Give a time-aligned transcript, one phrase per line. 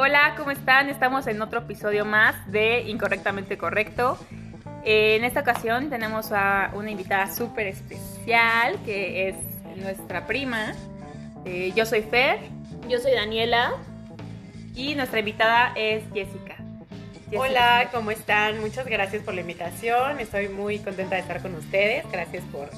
[0.00, 0.88] Hola, ¿cómo están?
[0.90, 4.16] Estamos en otro episodio más de Incorrectamente Correcto.
[4.84, 9.34] Eh, en esta ocasión tenemos a una invitada súper especial que es
[9.74, 10.72] nuestra prima.
[11.44, 12.38] Eh, yo soy Fer
[12.88, 13.72] Yo soy Daniela.
[14.76, 16.54] y nuestra invitada es Jessica.
[17.24, 17.40] Jessica.
[17.40, 18.60] Hola, ¿cómo están?
[18.60, 20.20] Muchas gracias por la invitación.
[20.20, 22.04] Estoy muy contenta de estar con ustedes.
[22.12, 22.70] Gracias por,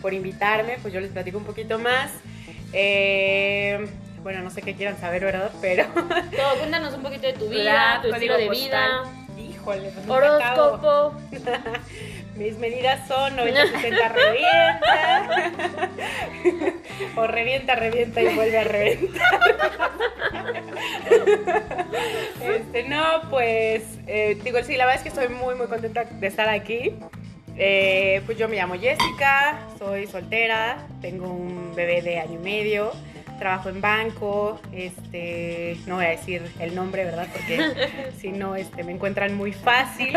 [0.00, 0.76] por invitarme.
[0.80, 2.12] Pues yo les platico un poquito más.
[2.72, 3.84] Eh,
[4.28, 5.50] bueno, no sé qué quieran saber, ¿verdad?
[5.62, 5.86] Pero.
[5.94, 9.04] Todo, cuéntanos un poquito de tu vida, tu estilo de vida,
[9.38, 11.14] Híjole, pues horóscopo.
[12.36, 15.50] Mis medidas son 90-60 revienta.
[17.16, 19.40] o revienta, revienta y vuelve a reventar.
[22.42, 26.26] este, no, pues, eh, digo, sí, la verdad es que estoy muy, muy contenta de
[26.26, 26.98] estar aquí.
[27.56, 32.92] Eh, pues yo me llamo Jessica, soy soltera, tengo un bebé de año y medio,
[33.38, 37.26] trabajo en banco, este, no voy a decir el nombre, ¿verdad?
[37.32, 37.60] Porque
[38.18, 40.16] si no, este, me encuentran muy fácil.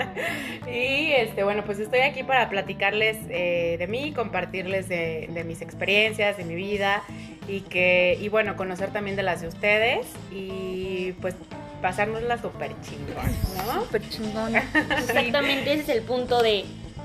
[0.66, 5.60] y este, bueno, pues estoy aquí para platicarles eh, de mí, compartirles de, de mis
[5.60, 7.02] experiencias, de mi vida
[7.48, 11.34] y que, y bueno, conocer también de las de ustedes y pues
[11.82, 13.84] pasárnosla súper chingón, ¿no?
[13.84, 14.56] Súper chingón.
[14.98, 16.64] Exactamente, ese es el punto de,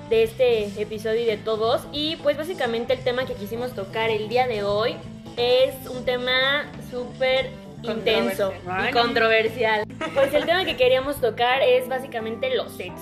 [0.09, 1.85] de este episodio y de todos.
[1.91, 4.95] Y pues básicamente el tema que quisimos tocar el día de hoy
[5.39, 7.49] es un tema súper
[7.81, 8.53] intenso
[8.87, 9.85] y controversial.
[10.13, 12.93] Pues el tema que queríamos tocar es básicamente los sex.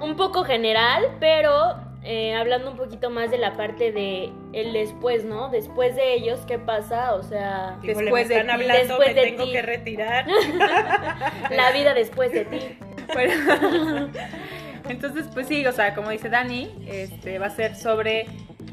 [0.00, 5.24] Un poco general, pero eh, hablando un poquito más de la parte de el después,
[5.24, 5.50] ¿no?
[5.50, 7.14] Después de ellos, ¿qué pasa?
[7.14, 9.52] O sea, Híjole, Después me de están ti, hablando, después me de tengo ti.
[9.52, 10.26] que retirar.
[11.50, 12.78] la vida después de ti.
[13.12, 14.08] Bueno,
[14.88, 18.26] entonces, pues sí, o sea, como dice Dani, este va a ser sobre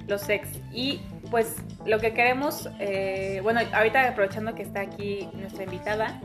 [0.07, 0.47] los sex.
[0.71, 1.01] Y
[1.35, 1.53] pues
[1.85, 6.21] lo que queremos, eh, bueno, ahorita aprovechando que está aquí nuestra invitada,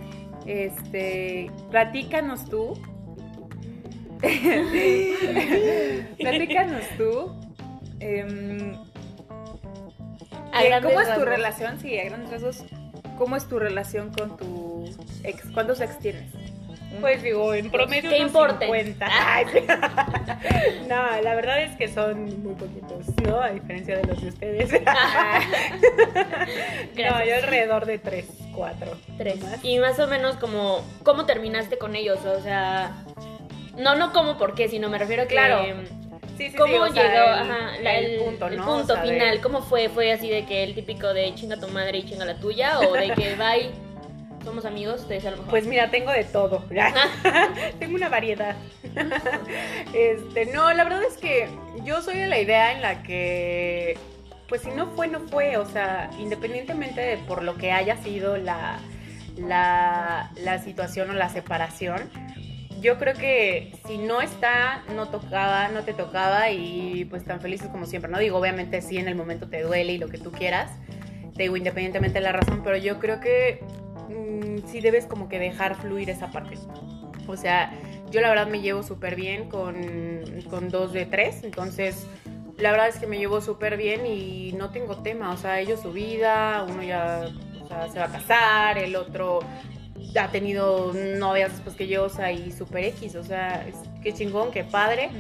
[0.47, 2.81] este, platícanos tú.
[6.17, 7.35] platícanos tú.
[7.99, 8.77] em,
[10.53, 11.81] A ¿qué- grandes ¿Cómo es tu relación?
[11.81, 12.65] Sí, a grandes rasgos.
[13.19, 14.95] ¿Cómo es tu relación con tu
[15.25, 15.43] ex?
[15.53, 16.33] ¿Cuántos ex tienes?
[17.01, 18.65] Pues digo, en promedio ¿Qué unos importe?
[18.67, 19.07] 50.
[19.11, 19.61] Ay, sí.
[20.89, 23.41] no, la verdad es que son muy poquitos, ¿no?
[23.41, 24.73] A diferencia de los de ustedes.
[26.97, 28.97] no, yo alrededor de 3, 4.
[29.19, 29.39] Tres.
[29.63, 32.25] Y más o menos como, ¿cómo terminaste con ellos?
[32.25, 32.93] O sea,
[33.77, 35.35] no, no cómo por qué, sino me refiero a que...
[35.35, 35.65] Claro.
[36.37, 39.03] Sí, sí, ¿Cómo sí, o llegó sea, ajá, la- el, punto, el punto O sea,
[39.05, 39.41] de- final?
[39.43, 39.91] ¿Cómo fue?
[39.91, 42.79] ¿Fue así de que el típico de chinga tu madre y chinga la tuya?
[42.81, 43.71] ¿O de que bye,
[44.45, 45.07] somos amigos?
[45.09, 45.47] Lo mejor.
[45.49, 46.65] Pues mira, tengo de todo.
[47.79, 48.57] tengo una variedad.
[49.95, 51.49] este, no, la verdad es que
[51.85, 53.99] yo soy de la idea en la que,
[54.49, 55.57] pues si no fue, no fue.
[55.57, 58.79] O sea, independientemente de por lo que haya sido la,
[59.37, 62.11] la, la situación o la separación,
[62.81, 67.69] yo creo que si no está, no tocaba, no te tocaba y pues tan felices
[67.69, 68.19] como siempre, ¿no?
[68.19, 70.71] Digo, obviamente sí en el momento te duele y lo que tú quieras,
[71.37, 73.63] te digo independientemente de la razón, pero yo creo que
[74.67, 76.57] sí debes como que dejar fluir esa parte.
[77.27, 77.73] O sea,
[78.11, 79.77] yo la verdad me llevo súper bien con,
[80.51, 82.07] con dos de tres, entonces
[82.59, 85.81] la verdad es que me llevo súper bien y no tengo tema, o sea, ellos
[85.81, 87.25] su vida, uno ya
[87.63, 89.41] o sea, se va a casar, el otro
[90.19, 94.13] ha tenido novias después que yo, o sea, y súper X, o sea, es, qué
[94.13, 95.11] chingón, qué padre.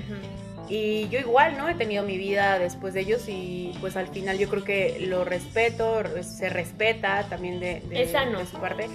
[0.68, 1.68] Y yo igual, ¿no?
[1.68, 5.24] He tenido mi vida después de ellos y pues al final yo creo que lo
[5.24, 8.02] respeto, se respeta también de, de-
[8.38, 8.86] de su parte.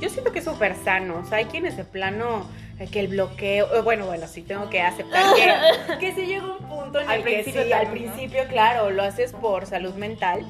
[0.00, 2.48] Yo siento que es súper sano, o sea, hay quienes de plano,
[2.78, 6.44] eh, que el bloqueo, eh, bueno, bueno, sí tengo que aceptar que, que sí llega
[6.46, 9.94] un punto en Al el que principio sí, al principio, claro, lo haces por salud
[9.94, 10.44] mental,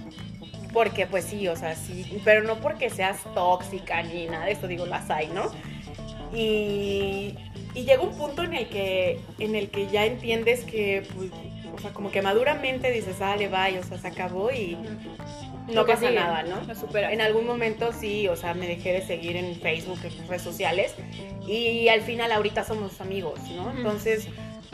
[0.72, 4.66] porque pues sí, o sea, sí, pero no porque seas tóxica ni nada de esto,
[4.66, 5.44] digo, las hay, ¿no?
[6.34, 7.36] Y,
[7.74, 11.30] y llega un punto en el que en el que ya entiendes que pues,
[11.74, 14.76] o sea, como que maduramente dices, "Sale, bye", o sea, se acabó y
[15.68, 16.62] no pasa nada, ¿no?
[16.66, 17.12] Lo superas.
[17.12, 20.94] En algún momento sí, o sea, me dejé de seguir en Facebook, en redes sociales
[21.46, 23.70] y al final ahorita somos amigos, ¿no?
[23.72, 24.28] Entonces,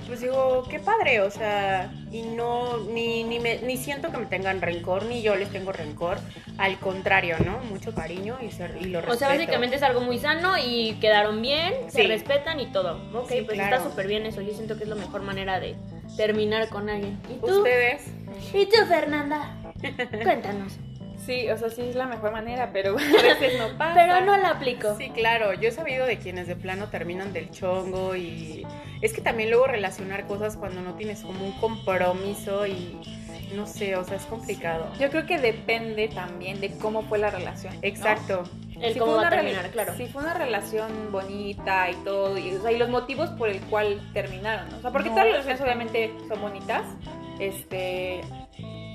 [0.06, 4.26] pues digo, qué padre, o sea, y no, ni, ni, me- ni siento que me
[4.26, 6.18] tengan rencor, ni yo les tengo rencor,
[6.58, 7.58] al contrario, ¿no?
[7.70, 9.12] Mucho cariño y, se- y lo respeto.
[9.14, 13.00] O sea, básicamente es algo muy sano y quedaron bien, se respetan y todo.
[13.14, 13.76] Ok, Sí, pues claro.
[13.76, 14.40] está súper bien eso.
[14.42, 15.76] Yo siento que es la mejor manera de
[16.16, 17.18] terminar con alguien.
[17.30, 17.58] ¿Y tú?
[17.58, 18.02] ¿Ustedes?
[18.52, 19.56] ¿Y tú, Fernanda?
[20.22, 20.78] Cuéntanos.
[21.24, 23.94] Sí, o sea, sí es la mejor manera, pero a veces no pasa.
[23.94, 24.96] Pero no la aplico.
[24.96, 28.66] Sí, claro, yo he sabido de quienes de plano terminan del chongo y
[29.00, 32.98] es que también luego relacionar cosas cuando no tienes como un compromiso y,
[33.54, 34.90] no sé, o sea, es complicado.
[34.98, 37.74] Yo creo que depende también de cómo fue la relación.
[37.74, 37.80] ¿no?
[37.82, 38.42] Exacto.
[38.80, 39.94] El Si cómo fue va a una terminar, claro.
[39.96, 43.60] Si fue una relación bonita y todo, y, o sea, y los motivos por el
[43.60, 44.78] cual terminaron, ¿no?
[44.78, 46.82] O sea, porque No, todas las relaciones obviamente son bonitas,
[47.38, 48.22] este,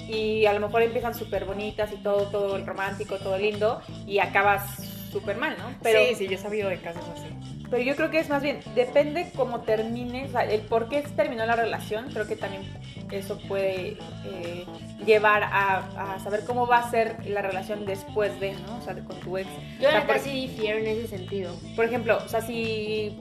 [0.08, 4.20] y a lo mejor empiezan súper bonitas y todo, todo el romántico, todo lindo, y
[4.20, 5.74] acabas súper mal, ¿no?
[5.84, 7.28] Pero, sí, sí, yo he sabido de casos así.
[7.72, 11.02] pero yo creo que es más bien, depende cómo termines, o sea, el por qué
[11.16, 12.64] terminó la relación, creo que también
[13.12, 14.66] eso puede eh,
[15.06, 18.78] llevar a, a saber cómo va a ser la relación después de, ¿no?
[18.78, 19.48] O sea, con tu ex.
[19.80, 21.56] Yo O sea, la por- sí difiero en ese sentido.
[21.76, 23.18] por ejemplo, o sea, si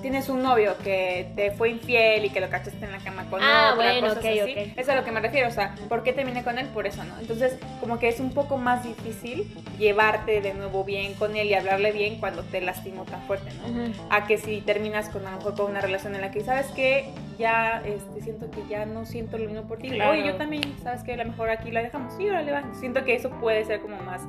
[0.00, 3.40] tienes un novio que te fue infiel y que lo cachaste en la cama con
[3.42, 4.56] Ah, otra, bueno, cosas ok, así, ok.
[4.56, 6.66] eso es a lo que me refiero, o sea, ¿por qué terminé con él?
[6.68, 7.18] Por eso, ¿no?
[7.20, 9.46] Entonces, como que es un poco más difícil
[9.78, 13.92] llevarte de nuevo bien con él y hablarle bien cuando te lastimó tan fuerte, ¿no?
[14.10, 16.66] A que si terminas con a lo mejor con una relación en la que sabes
[16.68, 19.88] que ya este, siento que ya no siento lo mismo por ti.
[19.90, 20.12] Claro.
[20.12, 22.14] Oye, yo también, sabes que a lo mejor aquí la dejamos.
[22.16, 22.62] Sí, órale, va.
[22.74, 24.22] Siento que eso puede ser como más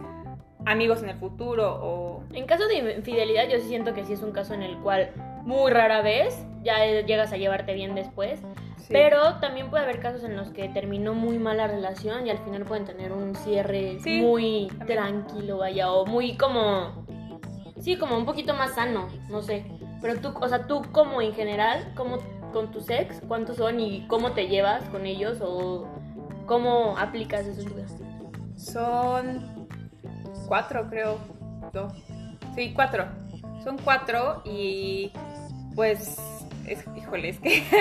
[0.66, 4.22] amigos en el futuro o En caso de infidelidad, yo sí siento que sí es
[4.22, 5.10] un caso en el cual
[5.44, 8.40] muy rara vez ya llegas a llevarte bien después.
[8.78, 8.88] Sí.
[8.92, 12.40] Pero también puede haber casos en los que terminó muy mal la relación y al
[12.40, 14.88] final pueden tener un cierre Sí, muy también.
[14.88, 17.06] tranquilo, vaya, o muy como.
[17.80, 19.66] Sí, como un poquito más sano, no sé.
[20.02, 22.18] Pero tú, o sea, tú como en general, como
[22.52, 25.88] con tus ex, ¿cuántos son y cómo te llevas con ellos o
[26.48, 27.88] cómo aplicas eso en tu vida?
[28.56, 29.68] Son
[30.48, 31.18] cuatro, creo.
[31.74, 31.88] No.
[32.56, 33.06] Sí, cuatro.
[33.64, 35.12] Son cuatro y
[35.76, 36.18] pues,
[36.68, 37.64] es, híjole, es que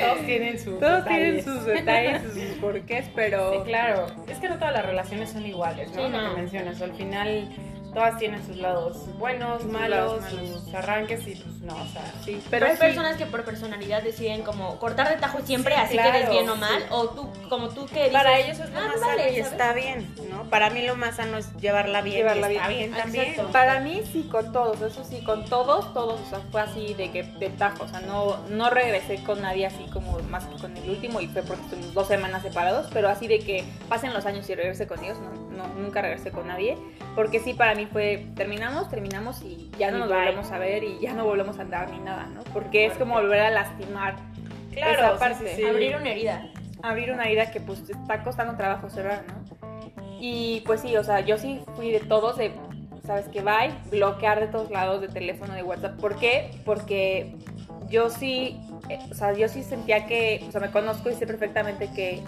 [0.00, 1.44] Todos tienen sus todos tienen detalles.
[1.44, 4.06] sus detalles y sus porqués, pero Sí, claro.
[4.28, 6.06] Es que no todas las relaciones son iguales, ¿no?
[6.06, 6.34] Sí, Lo no.
[6.34, 6.80] que mencionas.
[6.82, 7.48] Al final,
[7.96, 10.62] todas tienen sus lados buenos, Sus malos, lados malos.
[10.64, 12.12] sus arranques y pues no, o sea.
[12.22, 15.74] sí, Pero pero hay sí, personas que por personalidad deciden como cortar de tajo siempre,
[15.74, 16.60] Sí, así claro, quedes bien o sí.
[16.60, 19.32] mal, o tú, como tú que dices, Para ellos es lo "Ah, más vale", sano
[19.32, 19.52] y ¿sabes?
[19.52, 20.44] está bien, ¿no?
[20.50, 22.90] Para mí lo más sano es llevarla bien Llevarla y está bien.
[22.90, 23.28] bien también.
[23.30, 23.52] Exacto.
[23.52, 27.10] Para mí sí, con todos, eso sí, con todos, todos, o sea, fue así de
[27.10, 30.76] que de tajo, o sea, no, no regresé con nadie así como más que con
[30.76, 34.26] el último y fue porque estuvimos dos semanas separados, pero así de que pasen los
[34.26, 36.76] años y regrese con ellos, no, no, nunca regresé con nadie,
[37.14, 40.18] porque sí, para mí fue, terminamos, terminamos y ya no Y nos bye.
[40.18, 42.42] volvemos a ver y ya no volvemos a andar ni nada, ¿no?
[42.52, 44.16] Porque es como volver a lastimar,
[44.72, 45.48] Claro, Esa parte.
[45.48, 45.64] sí, sí.
[45.64, 46.50] abrir una herida.
[46.82, 49.56] abrir una herida que pues te está costando trabajo cerrar, ¿no?
[50.20, 52.52] Y pues sí, o sea, yo sí fui de todos, de,
[53.06, 53.40] ¿sabes qué?
[53.40, 55.98] Bye, bloquear de todos lados, de teléfono, de WhatsApp.
[55.98, 56.50] ¿Por qué?
[56.64, 57.34] Porque
[57.88, 58.60] yo sí,
[58.90, 62.20] eh, o sea, yo sí sentía que, o sea, me conozco y sé perfectamente que,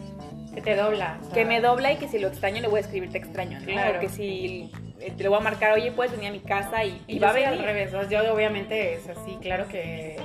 [0.54, 1.18] que te dobla.
[1.20, 3.18] o sea, que me dobla y que si lo extraño le voy a escribir te
[3.18, 3.66] extraño, ¿no?
[3.66, 3.98] Claro.
[3.98, 4.70] O que si
[5.16, 7.30] te lo voy a marcar, oye, puedes venir a mi casa y, Y y va
[7.30, 7.66] a soy al venir.
[7.66, 10.16] revés, o sea, yo obviamente es así, claro que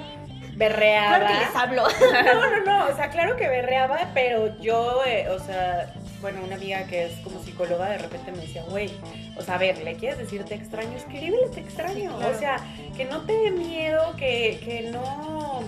[0.56, 1.20] berreaba.
[1.20, 1.84] Claro que les hablo.
[2.34, 6.56] No, no, no, o sea, claro que berreaba, pero yo, eh, o sea, bueno, una
[6.56, 8.90] amiga que es como psicóloga de repente me decía, güey,
[9.36, 10.96] o sea, a ver, ¿le quieres decir te extraño?
[10.96, 11.94] Escríbele te extraño.
[12.12, 12.36] Sí, claro.
[12.36, 12.58] O sea,
[12.96, 15.64] que no te dé miedo, que, que no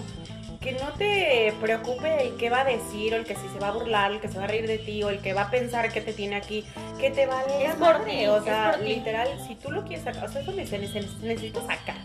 [0.66, 3.68] que no te preocupe el que va a decir, o el que si se va
[3.68, 5.52] a burlar, el que se va a reír de ti, o el que va a
[5.52, 6.66] pensar que te tiene aquí,
[7.00, 10.32] que te vale Es por ti, o sea, literal, si tú lo quieres sacar, o
[10.32, 11.96] sea, eso me dice, "Neces- necesito sacar.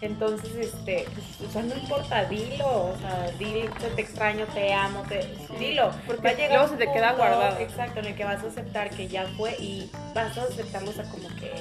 [0.00, 5.02] Entonces, este, pues, o sea, no importa, dilo, o sea, dilo, te extraño, te amo,
[5.08, 5.20] te,
[5.58, 5.90] dilo.
[6.06, 7.58] Porque Va a llegar luego se te queda punto, guardado.
[7.60, 10.92] Exacto, en el que vas a aceptar que ya fue y vas a aceptarlo, o
[10.94, 11.52] sea, como que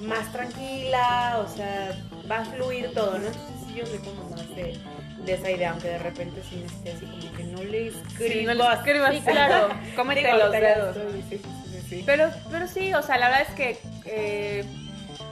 [0.00, 1.96] más tranquila, o sea,
[2.30, 3.26] va a fluir todo, ¿no?
[3.26, 4.78] Entonces yo soy como más de,
[5.24, 8.32] de esa idea, aunque de repente sí me esté así como que no le escribo
[8.40, 9.14] Sí, no le escribas.
[9.14, 9.68] Sí, claro.
[9.96, 10.96] Cómete Digo, los dedos.
[10.96, 12.02] estoy- sí, sí, sí, sí.
[12.06, 14.64] Pero, pero sí, o sea, la verdad es que eh,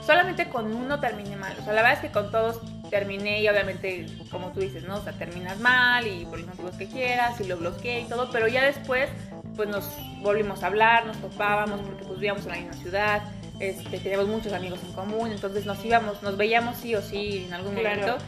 [0.05, 1.53] solamente con uno terminé mal.
[1.59, 4.95] O sea, la verdad es que con todos terminé y obviamente, como tú dices, ¿no?
[4.97, 8.29] O sea, terminas mal y por los motivos que quieras y lo bloqueé y todo,
[8.31, 9.09] pero ya después,
[9.55, 9.89] pues nos
[10.21, 13.21] volvimos a hablar, nos topábamos porque pues vivíamos en la misma ciudad,
[13.59, 17.53] este, teníamos muchos amigos en común, entonces nos íbamos, nos veíamos sí o sí en
[17.53, 18.01] algún Claro.
[18.01, 18.25] momento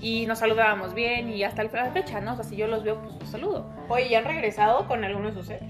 [0.00, 2.32] y nos saludábamos bien y hasta la fecha, ¿no?
[2.32, 3.66] O sea, si yo los veo, pues los saludo.
[3.88, 5.62] Oye, ¿ya han regresado con alguno de sus ex?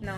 [0.00, 0.14] No.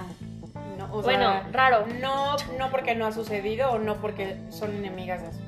[0.79, 1.85] No, o bueno, raro.
[2.01, 5.41] no, no porque no ha sucedido o no porque son enemigas de eso.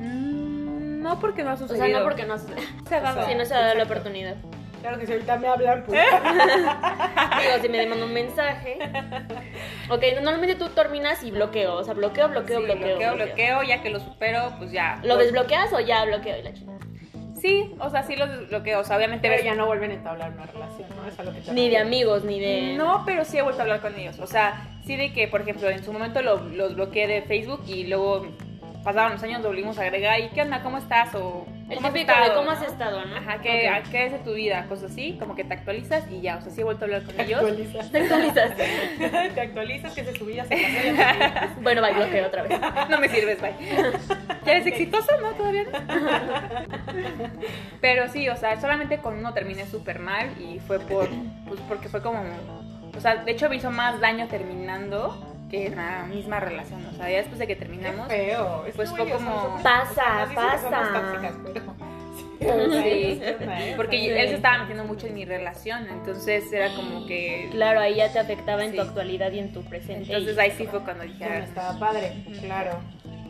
[0.00, 1.86] Mm, No porque no ha O sucedido.
[1.86, 2.36] sea, no porque no,
[2.88, 3.26] se ha dado.
[3.26, 4.36] si no se ha dado la oportunidad.
[4.80, 6.00] Claro que si ahorita me hablan, pues.
[7.40, 8.78] Digo, si me mandan un mensaje.
[9.90, 11.74] Ok, normalmente tú terminas y bloqueo.
[11.74, 15.00] O sea, bloqueo, bloqueo, Sí, bloqueo, bloqueo, bloqueo, ya que lo supero, pues ya.
[15.02, 16.77] ¿Lo desbloqueas o ya bloqueo y la chingada?
[17.40, 19.94] Sí, o sea, sí lo desbloqueo, o sea, obviamente Pero ves- ya no vuelven a
[19.94, 21.08] entablar una relación, ¿no?
[21.08, 22.74] Es a lo que te Ni de amigos, ni de.
[22.76, 24.18] No, pero sí he vuelto a hablar con ellos.
[24.18, 27.62] O sea, sí de que, por ejemplo, en su momento lo- los bloqueé de Facebook
[27.68, 28.26] y luego
[28.84, 30.62] pasaban los años, lo volvimos a agregar y ¿qué onda?
[30.62, 31.14] ¿Cómo estás?
[31.14, 32.66] O El ¿Cómo has típico de estado, cómo has no?
[32.66, 33.16] estado, ¿no?
[33.16, 33.74] Ajá, ¿qué, Ok.
[33.86, 34.64] a- ¿qué es de tu vida?
[34.68, 37.02] Cosas así, como que te actualizas y ya, o sea, sí he vuelto a hablar
[37.04, 37.38] con ellos.
[37.40, 37.90] Actualizas.
[37.92, 38.50] Te actualizas.
[39.34, 42.60] Te actualizas que se subía, se pasó, Bueno, bye, bloqueo otra vez.
[42.88, 43.52] No me sirves, bye.
[44.46, 45.08] ¿Ya eres exitoso?
[45.20, 45.70] No, todavía no.
[47.80, 51.08] Pero sí, o sea, solamente con uno terminé súper mal y fue por,
[51.46, 52.22] pues porque fue como,
[52.96, 56.92] o sea, de hecho me hizo más daño terminando que en la misma relación, o
[56.94, 58.66] sea, ya después de que terminamos, Qué feo.
[58.66, 60.92] Es Pues fue como- Pasa, pasa.
[60.92, 61.88] tóxicas, pero-
[62.40, 63.20] Sí, Sí.
[63.76, 64.08] porque Sí.
[64.10, 67.48] él se estaba metiendo mucho en mi relación, entonces era como que...
[67.50, 70.04] Claro, ahí ya te afectaba en tu actualidad y en tu presente.
[70.12, 71.24] Entonces ahí sí fue cuando dije...
[71.24, 72.78] No "Ah, estaba padre, claro.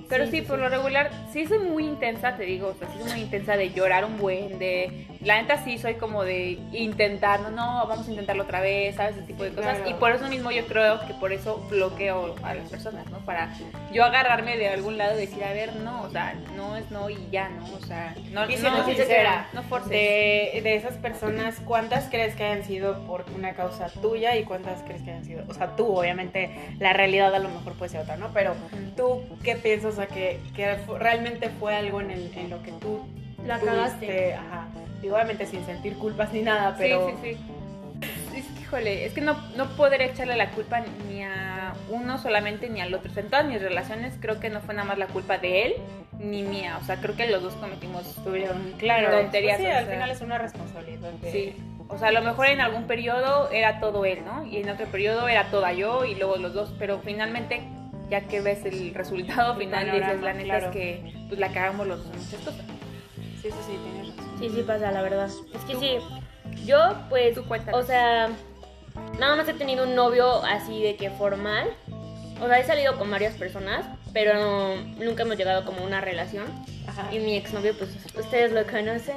[0.09, 0.63] Pero Sí, sí, sí, por sí.
[0.63, 3.71] lo regular, sí soy muy intensa, te digo, o sea, sí soy muy intensa de
[3.71, 5.07] llorar un buen, de...
[5.21, 9.17] La neta sí soy como de intentar, no, no, vamos a intentarlo otra vez, ¿sabes?
[9.17, 9.79] Ese tipo de cosas.
[9.79, 9.91] Claro.
[9.91, 13.19] Y por eso mismo yo creo que por eso bloqueo a las personas, ¿no?
[13.19, 13.53] Para
[13.93, 17.11] yo agarrarme de algún lado y decir, a ver, no, o sea, no es no
[17.11, 17.65] y ya, ¿no?
[17.75, 19.91] O sea, no, Y siendo no, sincera, no forces.
[19.91, 24.83] De, de esas personas, ¿cuántas crees que hayan sido por una causa tuya y cuántas
[24.83, 25.43] crees que hayan sido?
[25.49, 28.31] O sea, tú, obviamente, la realidad a lo mejor puede ser otra, ¿no?
[28.33, 28.55] Pero
[28.97, 29.98] tú, ¿qué piensas?
[30.07, 33.07] Sea, que, que realmente fue algo en, el- en lo que tú
[33.47, 34.35] La cagaste.
[34.35, 34.67] Ajá.
[35.03, 37.09] Y obviamente sin sentir culpas ni nada, pero.
[37.09, 38.37] Sí, sí, sí.
[38.39, 42.69] Es que, híjole, es que no, no podré echarle la culpa ni a uno solamente
[42.69, 43.11] ni al otro.
[43.11, 45.63] O sea, en todas mis relaciones creo que no fue nada más la culpa de
[45.67, 45.75] él
[46.21, 46.79] ni mía.
[46.81, 49.11] O sea, creo que los dos cometimos Tuvieron, claro.
[49.11, 49.95] Tonterías, Pues sí, al sea.
[49.95, 51.11] final es una responsabilidad.
[51.23, 51.57] de- Sí.
[51.89, 54.45] O sea, a lo mejor en algún periodo era todo él, ¿no?
[54.47, 56.75] Y en otro periodo era toda yo y luego los dos.
[56.79, 57.63] Pero finalmente,
[58.11, 60.67] ya que ves el resultado El final, panorama, dices, la neta claro.
[60.67, 62.61] es que pues la cagamos los muchas cosas.
[63.43, 64.39] Sí, sí, sí, tienes razón.
[64.41, 65.27] Sí, sí pasa, la verdad.
[65.55, 65.99] Es que sí.
[66.65, 68.31] Yo, pues, Tú o sea,
[69.19, 71.69] nada más he tenido un novio así de que formal.
[72.41, 76.01] O sea, he salido con varias personas, pero no- nunca hemos llegado como a una
[76.01, 76.47] relación.
[76.87, 77.13] Ajá.
[77.13, 79.17] Y mi exnovio, pues, ustedes lo conocen.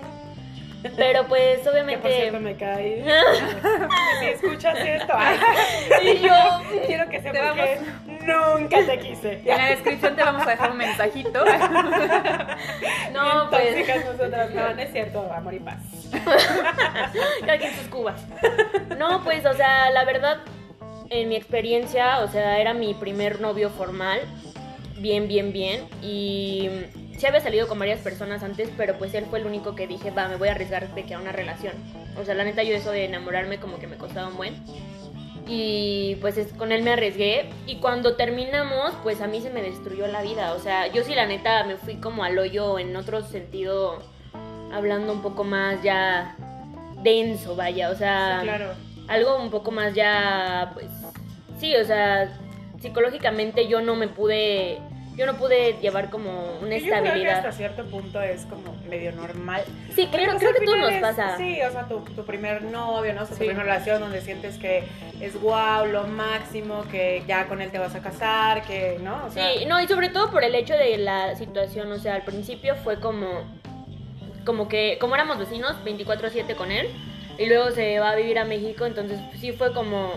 [0.98, 2.10] Pero pues, Que por obviamente...
[2.16, 3.04] cierto me cae.
[4.20, 5.38] si escuchas esto, ay,
[6.04, 6.34] y yo...
[6.88, 7.66] quiero que sepas vamos-
[8.06, 9.42] que nunca te quise.
[9.46, 11.44] En la descripción te vamos a dejar un mensajito.
[13.12, 13.88] No, pues...
[14.06, 14.52] nosotras.
[14.52, 15.80] No, no es cierto, amor y paz.
[17.42, 18.22] Cada quien sus cubas.
[18.98, 20.38] No, pues, o sea, la verdad,
[21.10, 24.22] en mi experiencia, o sea, era mi primer novio formal.
[24.98, 25.88] Bien, bien, bien.
[26.02, 26.70] Y
[27.18, 30.12] sí había salido con varias personas antes, pero pues él fue el único que dije,
[30.12, 31.74] va, me voy a arriesgar de que a una relación.
[32.20, 34.56] O sea, la neta, yo eso de enamorarme como que me costaba un buen.
[35.48, 37.50] Y pues es- con él me arriesgué.
[37.68, 40.54] Y cuando terminamos, pues a mí se me destruyó la vida.
[40.54, 44.00] O sea, yo sí, la neta, me fui como al hoyo en otro sentido,
[44.74, 46.36] hablando un poco más ya
[47.04, 47.90] denso, vaya.
[47.90, 48.72] O sea, Sí, claro.
[49.08, 50.88] algo un poco más ya, pues,
[51.60, 52.38] sí, o sea,
[52.80, 54.80] psicológicamente yo no me pude,
[55.22, 57.52] yo no pude llevar como una Yo creo que hasta estabilidad.
[57.54, 59.62] cierto punto es como medio normal.
[59.96, 61.38] Sí, creo, creo que todo final nos es- pasa.
[61.38, 63.22] Sí, o sea, tu, tu primer novio, ¿no?
[63.22, 63.48] O sea, tu Sí.
[63.50, 64.84] primera relación donde sientes que
[65.22, 69.26] es guau, lo máximo, que ya con él te vas a casar, que, ¿no?
[69.28, 72.16] O sea, Sí, no, y sobre todo por el hecho de la situación, o sea,
[72.16, 73.28] al principio fue como,
[74.44, 76.90] como que, como éramos vecinos, 24/7 con él,
[77.38, 80.12] y luego se va a vivir a México, entonces sí fue como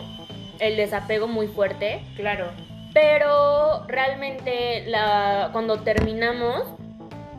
[0.60, 2.00] el desapego muy fuerte.
[2.16, 2.46] claro.
[2.94, 6.62] Pero realmente la, cuando terminamos,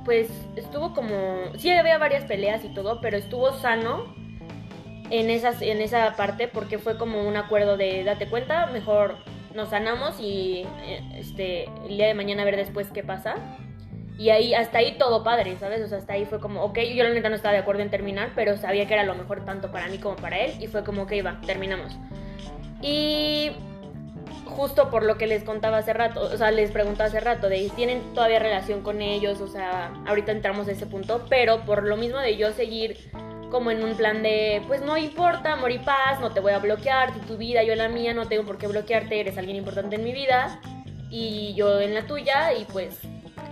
[0.04, 1.58] pues estuvo como...
[1.58, 4.14] Sí había varias peleas y todo, pero estuvo sano
[5.10, 9.16] en, esas, en esa parte porque fue como un acuerdo de date cuenta, mejor
[9.54, 13.36] nos sanamos y eh, este, el día de mañana a ver después qué pasa.
[14.18, 15.82] Y ahí, hasta ahí todo padre, ¿sabes?
[15.82, 17.90] O sea, hasta ahí fue como, ok, yo la neta no estaba de acuerdo en
[17.90, 20.54] terminar, pero sabía que era lo mejor tanto para mí como para él.
[20.62, 21.98] Y fue como, ok, va, terminamos.
[22.82, 23.52] Y
[24.46, 27.70] justo por lo que les contaba hace rato, o sea, les preguntaba hace rato, de
[27.76, 31.98] tienen todavía relación con ellos, o sea, ahorita entramos a ese punto, pero por lo
[31.98, 32.98] mismo de yo seguir
[33.50, 36.60] como en un plan de, pues no importa, amor y paz, no te voy a
[36.60, 40.04] bloquear, tu vida, yo la mía, no tengo por qué bloquearte, eres alguien importante en
[40.04, 40.60] mi vida
[41.10, 43.00] y yo en la tuya y pues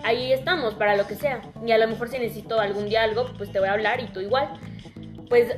[0.04, 1.42] ahí estamos para lo que sea.
[1.66, 4.20] Y a lo mejor si necesito algún algo, pues te voy a hablar y tú
[4.20, 4.50] igual.
[5.30, 5.56] Pues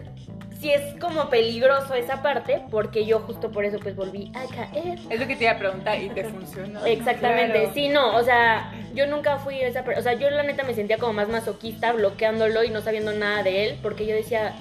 [0.59, 4.99] sí es como peligroso esa parte porque yo justo por eso pues volví a caer.
[5.09, 6.85] Es lo que te iba a preguntar y te funcionó.
[6.85, 7.73] Exactamente, Claro.
[7.73, 10.73] sí, no, o sea, yo nunca fui esa persona, o sea, yo la neta me
[10.73, 14.55] sentía como más masoquista bloqueándolo y no sabiendo nada de él, porque yo decía,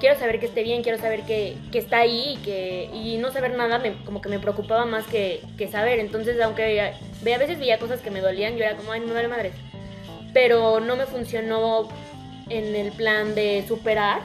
[0.00, 3.30] quiero saber que esté bien, quiero saber que, que está ahí y que y no
[3.30, 6.88] saber nada me, como que me preocupaba más que, que saber, entonces aunque veía,
[7.34, 9.52] a veces veía cosas que me dolían, yo era como, ay, no me vale madre,
[10.34, 11.88] pero no me funcionó
[12.50, 14.20] en el plan de superar.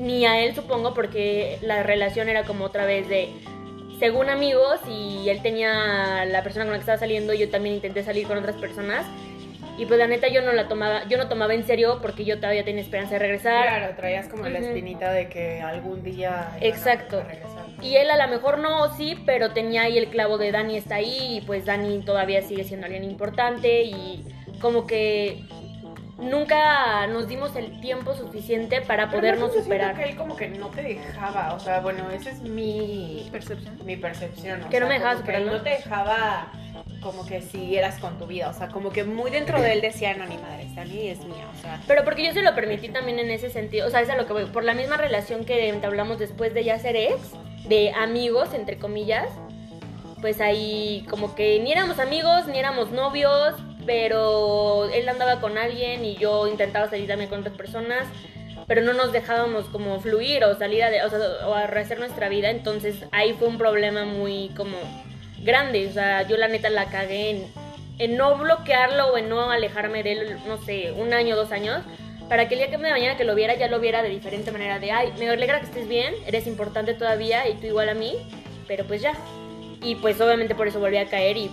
[0.00, 3.28] Ni a él supongo porque la relación era como otra vez de
[3.98, 8.02] según amigos y él tenía la persona con la que estaba saliendo yo también intenté
[8.02, 9.04] salir con otras personas
[9.78, 12.36] Y pues la neta yo no la tomaba, yo no tomaba en serio porque yo
[12.36, 13.62] todavía tenía esperanza de regresar.
[13.66, 16.50] Claro, traías como la espinita de que algún día...
[16.52, 17.22] a Exacto.
[17.22, 17.64] regresar.
[17.80, 20.96] Y él a lo mejor no, sí, pero tenía ahí el clavo de Dani está
[20.96, 24.22] ahí y pues Dani todavía sigue siendo alguien importante y
[24.60, 25.44] como que
[26.20, 29.96] nunca nos dimos el tiempo suficiente para Pero podernos yo superar.
[29.96, 33.78] que él como que no te dejaba, o sea, bueno, esa es mi Percepción.
[33.84, 34.60] mi percepción.
[34.70, 35.52] Que no sea, me dejaba como que superarlo.
[35.52, 36.52] No te dejaba
[37.00, 40.14] como que siguieras con tu vida, o sea, como que muy dentro de él decía,
[40.14, 41.80] no, ni madre, esta ni es mía, o sea.
[41.86, 44.26] Pero porque yo se lo permití también en ese sentido, o sea, es a lo
[44.26, 47.32] que voy, por la misma relación que entablamos después de ya ser ex,
[47.68, 49.28] de amigos, entre comillas,
[50.20, 53.54] pues ahí como que ni éramos amigos, ni éramos novios,
[53.90, 58.06] pero él andaba con alguien y yo intentaba salir también con otras personas,
[58.68, 61.00] pero no nos dejábamos como fluir o salir a, de-
[61.66, 64.76] rehacer nuestra vida, entonces ahí fue un problema muy como
[65.42, 67.46] grande, o sea, yo la neta la cagué en,
[67.98, 71.82] en no bloquearlo o en no alejarme de él, no sé, un año, dos años,
[72.28, 74.52] para que el día que de mañana que lo viera ya lo viera de diferente
[74.52, 77.94] manera, de, ay, me alegra que estés bien, eres importante todavía y tú igual a
[77.94, 78.14] mí,
[78.68, 79.14] pero pues ya.
[79.82, 81.50] Y pues obviamente por eso volví a caer y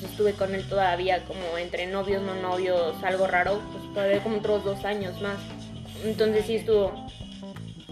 [0.00, 4.38] pues estuve con él todavía como entre novios, no novios, algo raro, pues todavía como
[4.38, 5.36] otros dos años más.
[6.04, 6.92] Entonces sí estuvo,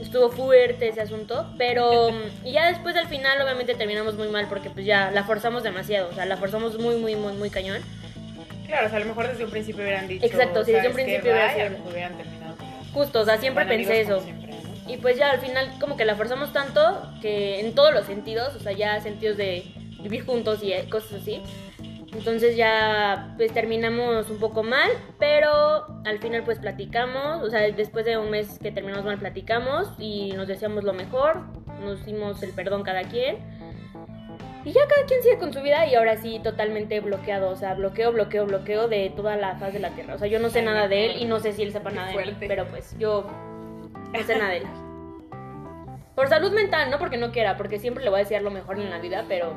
[0.00, 2.08] estuvo fuerte ese asunto, pero
[2.44, 6.08] y ya después al final obviamente terminamos muy mal porque pues ya la forzamos demasiado,
[6.10, 7.82] o sea, la forzamos muy, muy, muy, muy cañón.
[8.66, 10.24] Claro, o sea, a lo mejor desde un principio hubieran dicho.
[10.26, 11.12] Exacto, sí, desde un "¿Sabes qué?
[11.12, 12.54] principio hubiera Bye", sido- y hubieran terminado.
[12.92, 14.14] Justo, o sea, siempre Bueno, pensé eso.
[14.16, 14.92] como siempre, ¿no?
[14.92, 16.80] Y pues ya al final como que la forzamos tanto
[17.22, 19.64] que en todos los sentidos, o sea, ya sentidos de
[20.00, 21.40] vivir juntos y eh, cosas así.
[22.12, 28.06] Entonces ya pues terminamos un poco mal, pero al final pues platicamos, o sea, después
[28.06, 31.42] de un mes que terminamos mal platicamos y nos deseamos lo mejor,
[31.84, 33.36] nos dimos el perdón cada quien.
[34.64, 37.74] Y ya cada quien sigue con su vida y ahora sí totalmente bloqueado, o sea,
[37.74, 40.14] bloqueo, bloqueo, bloqueo de toda la faz de la tierra.
[40.14, 42.10] O sea, yo no sé nada de él y no sé si él sepa nada
[42.10, 43.26] de mí, pero pues yo
[44.12, 44.66] no sé nada de él.
[46.14, 48.78] Por salud mental, no porque no quiera, porque siempre le voy a decir lo mejor
[48.80, 49.54] en la vida, pero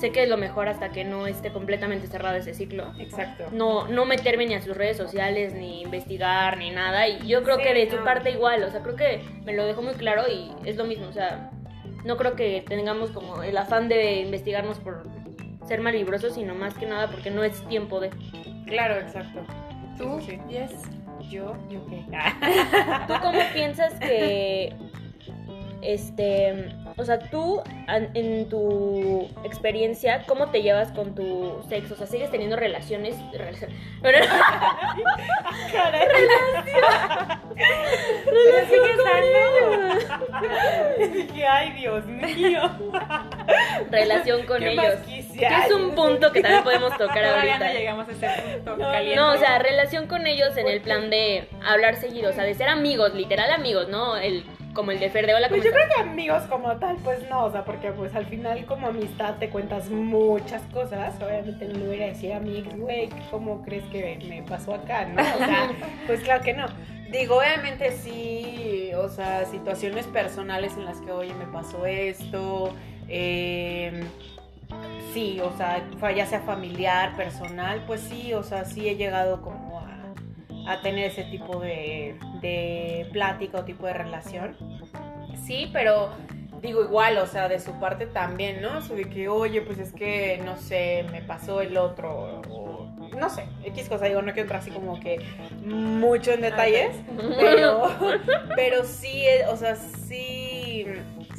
[0.00, 2.92] sé que es lo mejor hasta que no esté completamente cerrado ese ciclo.
[2.98, 3.44] Exacto.
[3.52, 7.06] No, no meterme ni a sus redes sociales, ni investigar, ni nada.
[7.06, 9.66] Y yo creo Sí, que de su parte igual, o sea, creo que me lo
[9.66, 11.50] dejó muy claro y es lo mismo, o sea,
[12.04, 15.06] no creo que tengamos como el afán de investigarnos por
[15.68, 18.10] ser malibrosos, sino más que nada porque no es tiempo de...
[18.66, 19.40] Claro, exacto.
[19.98, 20.20] ¿Tú?
[20.20, 20.38] Sí.
[20.48, 20.72] Yes.
[21.28, 22.02] Yo, yo qué.
[23.06, 24.72] ¿Tú cómo piensas que,
[25.82, 31.94] este, o sea, tú en tu experiencia, cómo te llevas con tu sexo?
[31.94, 33.16] O sea, ¿sigues teniendo relaciones?
[33.32, 33.70] relación-
[41.12, 42.62] Dije, ay, Dios mío.
[43.90, 44.94] relación con ¿Qué ellos.
[45.06, 47.66] Que es un punto que también podemos tocar Todavía ahorita.
[47.66, 49.16] no llegamos a ese punto No, caliente.
[49.16, 52.54] No, o sea, relación con ellos en el plan de hablar seguido, o sea, de
[52.54, 54.16] ser amigos, literal amigos, ¿no?
[54.16, 54.44] El,
[54.80, 55.84] como el de Fer de Hola, ¿cómo Pues yo estás?
[55.90, 59.36] creo que amigos como tal, pues no, o sea, porque pues al final como amistad
[59.36, 61.14] te cuentas muchas cosas.
[61.20, 64.72] Obviamente no le voy a decir a mi ex, güey, ¿cómo crees que me pasó
[64.74, 65.20] acá, no?
[65.20, 65.70] O sea,
[66.06, 66.64] pues claro que no.
[67.12, 72.72] Digo, obviamente sí, o sea, situaciones personales en las que, oye, me pasó esto,
[73.06, 74.02] eh,
[75.12, 75.82] sí, o sea,
[76.16, 79.69] ya sea familiar, personal, pues sí, o sea, sí he llegado como
[80.66, 84.56] a, tener ese tipo de, de plática o tipo de relación.
[85.44, 86.10] Sí, pero
[86.62, 88.78] digo igual, o sea, de su parte también, ¿no?
[88.78, 92.90] O sea, de que, oye, pues es que, no sé, me pasó el otro, o
[93.18, 95.20] no sé, X cosa, digo, no quiero entrar así como que
[95.64, 96.96] mucho en detalles,
[97.38, 97.90] pero,
[98.56, 100.86] pero sí, o sea, sí,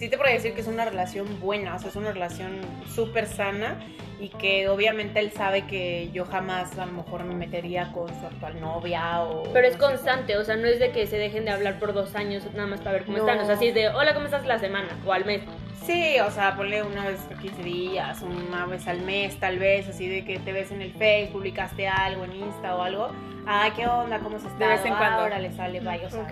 [0.01, 3.27] sí te podría decir que es una relación buena, o sea, es una relación súper
[3.27, 3.77] sana
[4.19, 8.25] y que obviamente él sabe que yo jamás a lo mejor me metería con su
[8.25, 9.43] actual novia o...
[9.53, 9.93] Pero es no sé.
[9.93, 12.65] constante, o sea, no es de que se dejen de hablar por dos años nada
[12.65, 13.27] más para ver cómo No.
[13.27, 13.43] están.
[13.43, 14.87] O sea, sí es de, hola, ¿cómo estás la semana?
[15.05, 15.43] O al mes.
[15.85, 19.87] Sí, o sea, ponle una vez a 15 días, una vez al mes tal vez,
[19.87, 23.11] así de que te ves en el Facebook, publicaste algo en Insta o algo.
[23.45, 24.17] Ay, ¿qué onda?
[24.19, 24.67] ¿Cómo se está?
[24.67, 25.19] vez en cuando.
[25.21, 26.29] Ahora le sale, bye, o sea, Ok.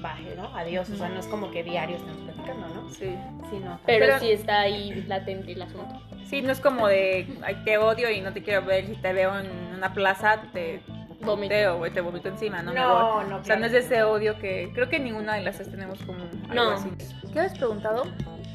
[0.00, 0.56] bye, ¿no?
[0.56, 2.88] Adiós, o sea, no es como que diario estamos platicando, ¿no?
[2.90, 3.16] Sí.
[3.50, 3.78] Sí, no.
[3.86, 6.00] Pero, Pero- sí está ahí latente el asunto.
[6.26, 8.86] Sí, no es como de, ay, te odio y no te quiero ver.
[8.86, 11.26] Si te veo en una plaza, te Vomito.
[11.26, 12.72] vomiteo, güey, te vomito encima, ¿no?
[12.72, 15.56] No, no, O sea, no es de ese odio que creo que ninguna de las
[15.56, 16.70] tres tenemos como algo No.
[16.70, 16.88] así.
[17.32, 18.04] ¿Qué has preguntado?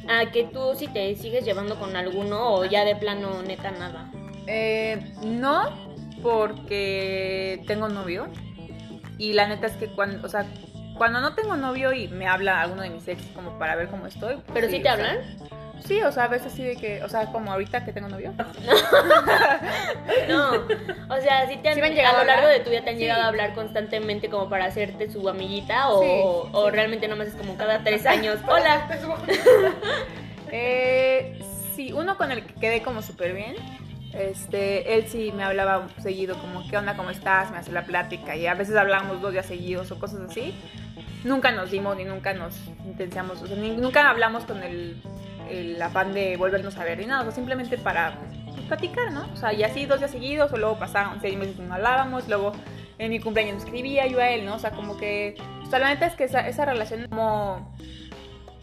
[0.07, 4.11] Ah, que tú si te sigues llevando con alguno o ya de plano neta nada.
[4.47, 5.69] Eh, no,
[6.23, 8.27] porque tengo novio.
[9.17, 10.45] Y la neta es que cuando, o sea,
[10.99, 14.05] cuando no tengo novio y me habla alguno de mis ex como para ver cómo
[14.05, 14.37] estoy.
[14.53, 15.17] ¿Pero sí, te sea, hablan?
[15.83, 18.33] Sí, o sea, a veces sí de que, o sea, como ahorita que tengo novio.
[20.27, 20.51] No,
[21.09, 22.81] o sea, sí te han, ¿Sí me han llegado a lo largo de tu vida
[22.83, 23.01] te han Sí.
[23.01, 27.55] llegado a hablar constantemente como para hacerte su amiguita o, o realmente nomás es como
[27.57, 28.37] cada tres años.
[28.47, 28.87] Hola.
[30.51, 31.39] Eh,
[31.75, 33.55] sí, uno con el que quedé como súper bien.
[34.13, 36.97] Este, él sí me hablaba seguido como, ¿qué onda?
[36.97, 37.51] ¿Cómo estás?
[37.51, 40.53] Me hace la plática y a veces hablábamos dos días seguidos o cosas así.
[41.23, 45.01] Nunca nos dimos ni nunca nos intensiamos, o sea, nunca hablamos con el,
[45.49, 49.27] el afán de volvernos a ver ni nada, o simplemente para pues, platicar, ¿no?
[49.33, 52.27] O sea, y así dos días seguidos o luego pasaron seis meses que no hablábamos,
[52.27, 52.53] luego
[52.97, 54.55] en mi cumpleaños escribía yo a él, ¿no?
[54.55, 57.75] O sea, como que, o sea, la neta es que esa, esa relación como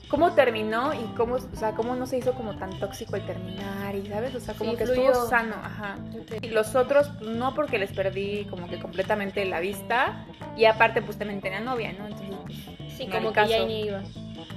[0.08, 3.94] cómo terminó y cómo, o sea, cómo no se hizo como tan tóxico el terminar
[3.94, 4.34] y, ¿sabes?
[4.34, 5.10] O sea, como Sí, que fluyó.
[5.10, 5.96] estuvo sano, ajá.
[6.42, 10.24] Y los otros, pues, no porque les perdí como que completamente la vista
[10.56, 12.06] y aparte pues también tenía novia, ¿no?
[12.06, 13.66] Entonces, pues, Sí, como que ya caso.
[13.66, 14.02] ni iba.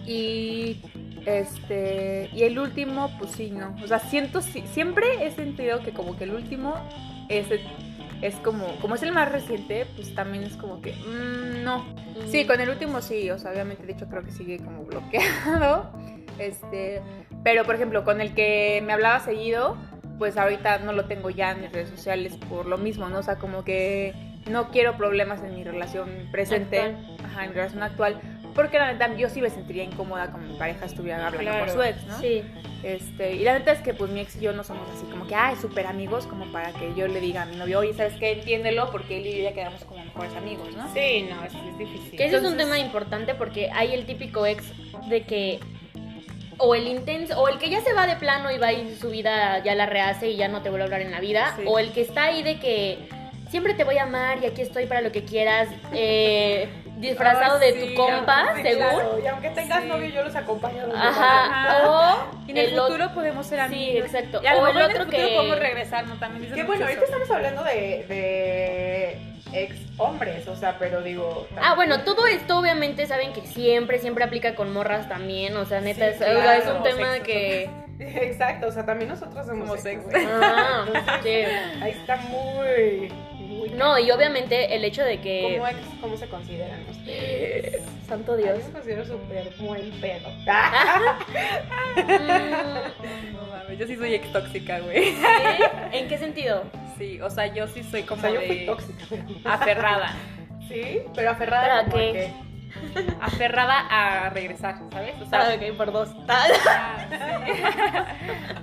[0.06, 0.82] y
[1.26, 5.92] este y el último pues sí no o sea siento sí- siempre he sentido que
[5.92, 6.76] como que el último
[7.28, 7.48] es
[8.22, 11.86] es como como es el más reciente pues también es como que mm, no
[12.28, 15.92] sí con el último sí o sea obviamente de hecho creo que sigue como bloqueado
[16.40, 17.02] este
[17.44, 19.78] pero por ejemplo con el que me hablaba seguido
[20.18, 23.24] pues ahorita no lo tengo ya en mis redes sociales por lo mismo no o
[23.24, 24.14] sea como que
[24.50, 27.18] no quiero problemas en mi relación presente Actual.
[27.26, 28.20] ajá en mi relación actual
[28.56, 31.66] porque la neta yo sí me sentiría incómoda como mi pareja estuviera hablando Claro.
[31.66, 32.20] por su ex, ¿no?
[32.20, 32.44] Sí.
[32.84, 35.28] Este, y la neta es que pues mi ex y yo no somos así como
[35.28, 38.13] que, ay, súper amigos, como para que yo le diga a mi novio, oye, ¿sabes
[38.20, 38.32] qué?
[38.32, 40.92] Entiéndelo, porque él y yo ya quedamos como mejores amigos, ¿no?
[40.94, 42.12] Sí, no, es, es difícil.
[42.18, 44.63] Que ese es un Entonces- tema importante porque hay el típico ex
[45.10, 45.60] de que
[46.62, 49.10] o el intenso, o el que ya se va de plano y va y su
[49.10, 51.63] vida ya la rehace y ya no te vuelve a hablar en la vida, Sí.
[51.65, 52.98] o el que está ahí de que
[53.50, 56.68] siempre te voy a amar y aquí estoy para lo que quieras, eh,
[57.00, 58.78] disfrazado Ay, de sí, tu compa, sí, según.
[58.80, 59.88] claro, Y aunque tengas Sí.
[59.90, 60.84] novio, yo los acompaño.
[60.96, 61.46] Ajá.
[61.46, 61.90] Ajá.
[61.90, 64.06] O Y en el, ot- futuro podemos ser Sí, amigos.
[64.06, 64.42] exacto.
[64.44, 66.16] Y a lo O el mejor en otro el futuro que- podemos regresar, ¿no?
[66.20, 69.20] También dicen Que bueno, ahorita estamos hablando de, de
[69.54, 71.48] ex hombres, o sea, pero digo.
[71.62, 75.82] Ah, bueno, todo esto obviamente saben que siempre, siempre aplica con morras también, o sea,
[75.82, 77.24] neta, Sí, es, claro, un tema sexo.
[77.26, 77.70] que...
[78.00, 80.06] Exacto, o sea, también nosotros somos Somos ex, ex.
[80.06, 80.26] güey.
[80.42, 80.86] Ah,
[81.24, 81.30] sí.
[81.82, 83.12] Ahí está muy.
[83.60, 85.54] Muy No, y obviamente el hecho de que...
[85.58, 87.82] ¿Cómo, ex, ¿Cómo se consideran ustedes?
[88.08, 88.65] Santo Yo Dios.
[88.65, 90.30] me considero súper buen pedo.
[91.95, 95.04] Mm, No mames, yo sí soy ex tóxica, güey.
[95.13, 95.17] ¿sí?
[95.91, 96.63] ¿En qué sentido?
[96.98, 99.06] Sí, o sea, yo sí soy O como sea, yo de fui tóxica.
[99.10, 100.15] pero- aferrada.
[100.69, 102.12] Sí, pero aferrada ¿Para como a qué?
[102.13, 102.34] qué?
[103.22, 105.15] Aferrada a regresar, ¿sabes?
[105.22, 106.10] O sea, Ah, ok, por dos.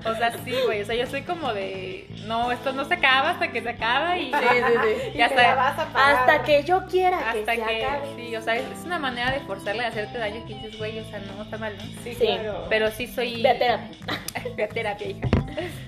[0.05, 0.83] o sea, sí, güey.
[0.83, 2.07] O sea, yo soy como de.
[2.27, 4.27] No, esto no se acaba hasta que se acaba y.
[4.27, 5.11] Sí, sí, sí.
[5.15, 5.43] Y Ya me está.
[5.49, 6.15] la vas a pagar.
[6.29, 7.85] Hasta que yo quiera que Hasta se que.
[7.85, 8.07] acabe.
[8.17, 10.99] Sí, o sea, es, es una manera de forzarle a hacerte daño que dices, güey,
[11.01, 11.83] o sea, no está mal, ¿no?
[12.03, 12.67] Sí, Sí, claro.
[12.69, 13.43] Pero sí soy.
[13.43, 13.89] Ve a terapia.
[14.57, 15.29] Ve a terapia, hija.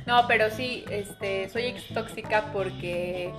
[0.06, 3.30] No, pero sí, este, soy ex tóxica porque,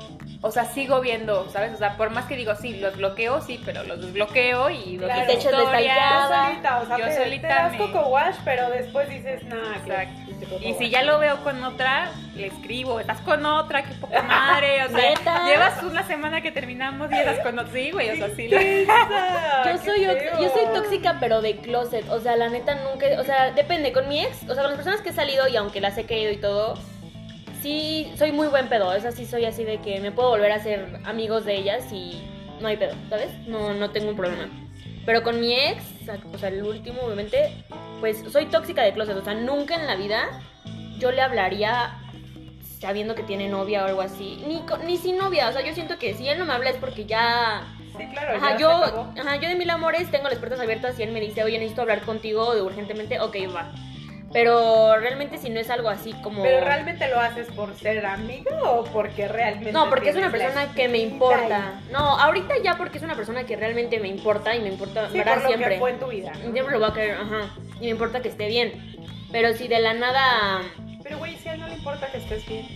[0.41, 1.73] o sea, sigo viendo, ¿sabes?
[1.73, 5.05] O sea, por más que digo, sí, los bloqueo, sí, pero los desbloqueo y los
[5.09, 5.25] Claro.
[5.33, 9.41] te solita, o sea, Yo te, solita te das me- coco wash, pero después dices,
[9.41, 10.19] que- Exacto.
[10.59, 10.89] que Y si wash".
[10.91, 15.09] ya lo veo con otra, le escribo, estás con otra, qué poca madre, o sea,
[15.09, 15.45] ¿Neta?
[15.47, 18.49] llevas una semana que terminamos y estás con otra, sí, güey, o sea, sí.
[19.65, 22.07] Yo soy, yo soy tóxica, pero de closet.
[22.09, 23.05] O sea, la neta nunca.
[23.19, 23.91] O sea, depende.
[23.91, 26.05] Con mi ex, o sea, con las personas que he salido y aunque las he
[26.31, 26.75] y todo,
[27.61, 28.93] sí soy muy buen pedo.
[28.93, 32.21] Es así, soy así de que me puedo volver a ser amigos de ellas y
[32.61, 33.29] no hay pedo, ¿sabes?
[33.47, 34.49] No, no tengo un problema.
[35.05, 35.83] Pero con mi ex,
[36.33, 37.53] o sea, el último, obviamente,
[37.99, 39.17] pues soy tóxica de closet.
[39.17, 40.41] O sea, nunca en la vida
[40.99, 41.97] yo le hablaría
[42.79, 44.43] sabiendo que tiene novia o algo así.
[44.45, 45.49] Ni, ni sin novia.
[45.49, 48.37] O sea, yo siento que si él no me habla es porque ya Sí, claro.
[48.37, 48.69] Ajá, yo,
[49.19, 51.81] ajá, yo de mil amores tengo las puertas abiertas y él me dice, oye, necesito
[51.81, 53.71] hablar contigo urgentemente, ok, va.
[54.31, 56.43] Pero realmente si no es algo así como...
[56.43, 59.71] Pero realmente lo haces por ser amiga o porque realmente.
[59.71, 61.81] No, porque es una persona que me importa.
[61.91, 65.11] No, ahorita ya porque es una persona que realmente me importa y me importa, y-
[65.13, 65.33] Sí, ¿verdad?
[65.35, 65.69] por lo Siempre.
[65.73, 66.31] que fue en tu vida.
[66.31, 66.51] ¿no?
[66.51, 67.49] Siempre lo voy a querer, ajá.
[67.79, 68.95] Y me importa que esté bien.
[69.31, 70.61] Pero si de la nada,
[71.03, 72.67] Pero, güey, si a él no le importa que estés bien.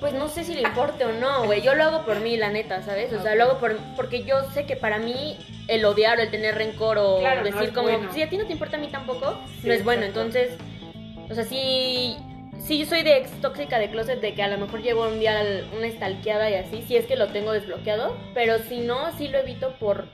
[0.00, 1.62] Pues no sé si le importe o no, güey.
[1.62, 3.12] Yo lo hago por mí, la neta, ¿sabes?
[3.12, 5.36] O sea, lo hago por, porque yo sé que para mí
[5.68, 8.12] el odiar o el tener rencor o Claro, decir como, bueno.
[8.12, 10.02] si a ti no te importa a mí tampoco, Sí, no es bueno.
[10.02, 10.20] exacto.
[10.20, 10.58] Entonces,
[11.30, 12.16] o sea, sí,
[12.58, 15.18] sí yo soy de ex tóxica de closet, de que a lo mejor llevo un
[15.20, 15.42] día
[15.76, 19.38] una estalqueada y así, si es que lo tengo desbloqueado, pero si no, sí lo
[19.38, 20.06] evito por,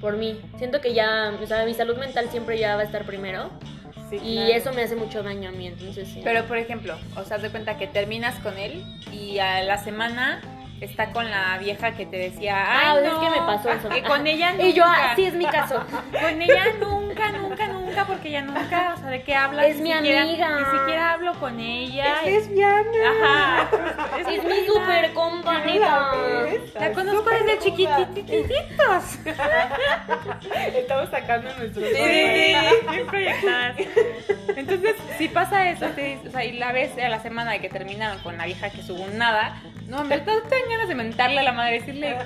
[0.00, 0.40] por mí.
[0.58, 3.50] Siento que ya, o sea, mi salud mental siempre ya va a estar primero
[4.12, 4.52] Sí, y claro.
[4.52, 6.20] eso me hace mucho daño a mí, entonces sí.
[6.22, 10.42] Pero, por ejemplo, o sea, de cuenta que terminas con él y a la semana
[10.82, 13.88] está con la vieja que te decía, Ah, ay, es no, que me pasó eso.
[13.88, 14.64] que con ella nunca.
[14.66, 15.76] y yo, ah, sí es mi caso.
[16.12, 18.06] Con ella nunca, nunca, nunca.
[18.06, 19.66] porque ella nunca, o sea, ¿de qué hablas?
[19.66, 20.58] Es Ni mi siquiera- amiga.
[20.58, 22.22] Ni siquiera hablo con ella.
[22.24, 22.90] Es lesbiana.
[23.10, 23.68] Ajá.
[24.30, 26.12] Es mi super compa, neta.
[26.80, 29.18] La conozco desde chiquitititos.
[30.74, 33.76] Estamos sacando nuestros Sí, sí, sí, bien proyectadas.
[34.56, 37.68] Entonces, si pasa eso, te- o sea, y la ves a la semana de que
[37.68, 39.56] terminaron con la vieja que subo un nada,
[39.88, 42.16] no, me tengo ganas de mentarle a la madre, decirle,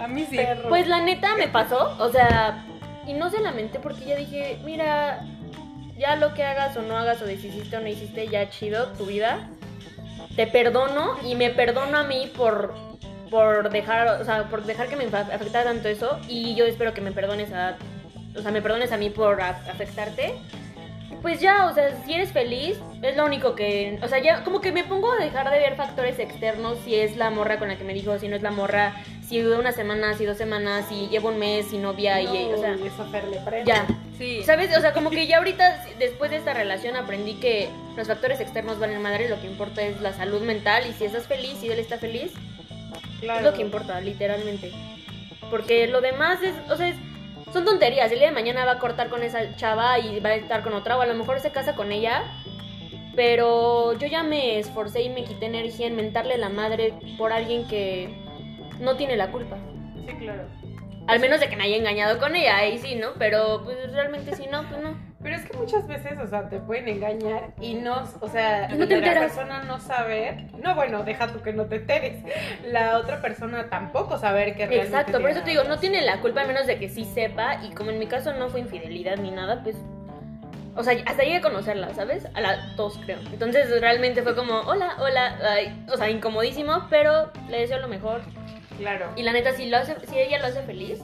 [0.00, 0.38] a mí sí.
[0.68, 2.64] Pues la neta me pasó, o sea,
[3.06, 5.24] y no se lamenté porque ya dije, mira,
[5.98, 9.06] ya lo que hagas o no hagas o hiciste o no hiciste, ya chido tu
[9.06, 9.48] vida.
[10.36, 12.74] Te perdono y me perdono a mí por
[13.30, 17.00] por dejar, o sea, por dejar que me afectara tanto eso y yo espero que
[17.00, 17.76] me perdones a
[18.36, 20.34] o sea, me perdones a mí por afectarte.
[21.22, 24.60] Pues ya, o sea, si eres feliz, es lo único que, o sea, ya como
[24.60, 27.76] que me pongo a dejar de ver factores externos, si es la morra con la
[27.76, 28.94] que me dijo, si no es la morra,
[29.28, 32.76] si una semana, si dos semanas, si llevo un mes, si novia, y, o sea,
[32.76, 33.40] No, eso prende.
[33.64, 33.86] ya.
[34.18, 34.42] Sí.
[34.44, 34.76] ¿Sabes?
[34.76, 38.78] O sea, como que ya ahorita, después de esta relación, aprendí que los factores externos
[38.78, 41.78] valen madre, lo que importa es la salud mental, y si estás feliz, si él
[41.78, 42.32] está feliz,
[43.20, 43.38] Claro.
[43.40, 44.70] es lo que importa, literalmente.
[45.50, 46.96] Porque lo demás es, o sea, es-
[47.52, 48.10] son tonterías.
[48.12, 50.74] El día de mañana va a cortar con esa chava y va a estar con
[50.74, 52.24] otra, o a lo mejor se casa con ella.
[53.16, 57.66] Pero yo ya me esforcé y me quité energía en mentarle la madre por alguien
[57.68, 58.12] que
[58.80, 59.56] no tiene la culpa.
[60.06, 60.44] Sí, claro.
[61.06, 63.08] Al menos de que me haya engañado con ella, ahí sí, ¿no?
[63.18, 64.96] Pero pues realmente si no, pues no.
[65.22, 68.86] Pero es que muchas veces, o sea, te pueden engañar y no, o sea, no
[68.86, 72.22] te la persona no saber, no, bueno, deja tú que no te enteres,
[72.66, 76.20] la otra persona tampoco saber que realmente Exacto, por eso te digo, no tiene la
[76.20, 79.16] culpa a menos de que sí sepa y como en mi caso no fue infidelidad
[79.16, 79.76] ni nada, pues...
[80.76, 82.26] O sea, hasta llegué a conocerla, ¿sabes?
[82.34, 83.20] A las dos creo.
[83.32, 88.22] Entonces realmente fue como, hola, hola, ay, o sea, incomodísimo, pero le deseo lo mejor.
[88.78, 89.10] Claro.
[89.16, 90.98] Y la neta, si, lo hace, si ella lo hace feliz,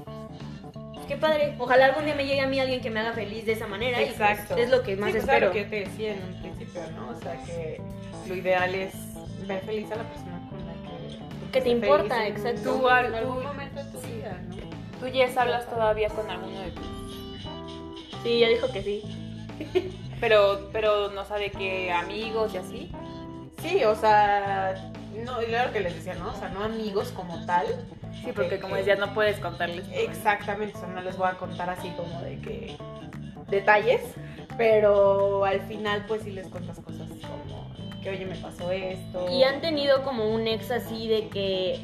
[0.95, 1.55] pues, qué padre.
[1.59, 4.01] Ojalá algún día me llegue a mí alguien que me haga feliz de esa manera.
[4.03, 4.57] y, pues, Exacto.
[4.57, 5.47] es lo que más sí, pues, espero.
[5.49, 7.11] lo que te decía en un principio, ¿no?
[7.11, 7.81] O sea, que
[8.29, 8.93] lo ideal es
[9.47, 11.53] ver feliz a la persona con la que...
[11.53, 12.79] Que te importa, feliz exacto.
[12.79, 14.57] Tú, en al- algún tú- momento de tu vida, ¿no?
[15.01, 16.87] ¿Tú, Jess, hablas todavía con alguno de tus...?
[18.23, 19.03] Sí, ella dijo que sí.
[20.21, 22.93] Pero, pero no sabe qué amigos y así.
[23.63, 24.75] Sí, o sea,
[25.21, 26.31] no, y lo que les decía, ¿no?
[26.31, 27.67] O sea, no amigos como tal.
[28.25, 29.87] Sí, porque como decías, no puedes contarles.
[29.93, 32.77] Exactamente, o sea, no les voy a contar así como de que
[33.49, 34.03] detalles,
[34.57, 37.71] pero al final pues sí les cuentas cosas como
[38.03, 39.29] que oye me pasó esto.
[39.31, 41.81] Y han tenido como un ex así de que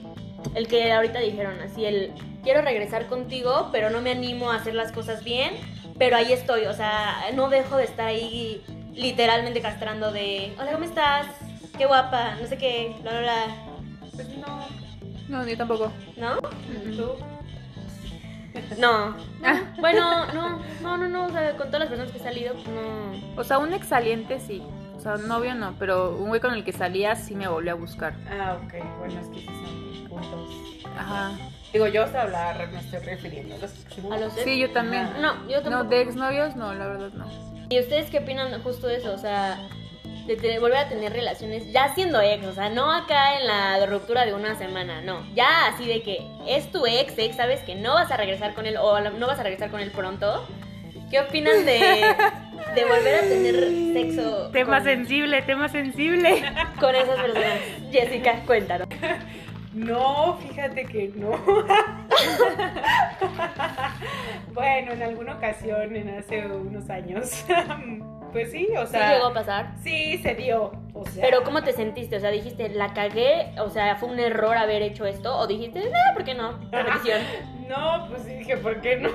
[0.54, 4.74] el que ahorita dijeron así el quiero regresar contigo, pero no me animo a hacer
[4.74, 5.52] las cosas bien,
[5.98, 8.62] pero ahí estoy, o sea, no dejo de estar ahí
[8.94, 11.26] literalmente castrando de, "Hola, ¿cómo estás?
[11.76, 13.46] Qué guapa, no sé qué, bla bla bla."
[14.14, 14.66] Pues no,
[15.28, 15.92] No, yo tampoco.
[16.16, 16.38] ¿No?
[16.40, 17.12] tú.
[18.78, 19.14] No.
[19.44, 19.60] Ah.
[19.80, 22.68] Bueno, no, no, no, no, o sea, con todas las personas que he salido, pues
[22.68, 23.40] no.
[23.40, 24.62] O sea, un ex saliente sí.
[24.96, 27.72] O sea, un novio no, pero un güey con el que salía sí me volvió
[27.72, 28.14] a buscar.
[28.30, 30.50] Ah, ok, bueno, es que sí son puntos.
[30.98, 31.32] Ajá.
[31.72, 33.72] Digo, yo hasta hablar me estoy refiriendo a los
[34.10, 34.44] A los ex.
[34.44, 35.04] Sí, yo también.
[35.04, 35.18] Ajá.
[35.20, 35.84] No, yo tampoco.
[35.84, 37.26] No, de exnovios no, la verdad no.
[37.68, 39.12] ¿Y ustedes qué opinan justo de eso?
[39.12, 39.58] O sea,
[40.26, 43.86] de tener- volver a tener relaciones ya siendo ex, o sea, no acá en la
[43.86, 45.24] ruptura de una semana, no.
[45.34, 48.66] Ya así de que es tu ex, ex, sabes que no vas a regresar con
[48.66, 50.46] él o no vas a regresar con él pronto.
[51.10, 51.78] ¿Qué opinan de,
[52.74, 53.54] de volver a tener
[53.92, 56.42] sexo Tema con, sensible, tema sensible.
[56.80, 57.58] con esas personas?
[57.92, 58.88] Jessica, cuéntanos.
[59.76, 61.32] No, fíjate que no.
[64.54, 67.44] bueno, en alguna ocasión, en hace unos años,
[68.32, 69.74] pues sí, o ¿Sí sea, llegó a pasar?
[69.82, 70.72] sí se dio.
[70.94, 72.16] O sea, Pero ¿cómo te sentiste?
[72.16, 75.80] O sea, dijiste, la cagué, o sea, fue un error haber hecho esto, o dijiste,
[75.90, 76.58] nada, ¿por qué no?
[76.72, 77.20] Repetición.
[77.66, 79.10] No, pues sí dije, ¿por qué no?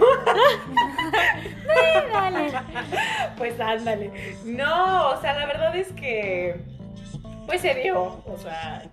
[3.38, 4.12] Pues ándale.
[4.43, 6.60] No, o sea, la verdad es que
[7.45, 8.84] pues se dio, o sea,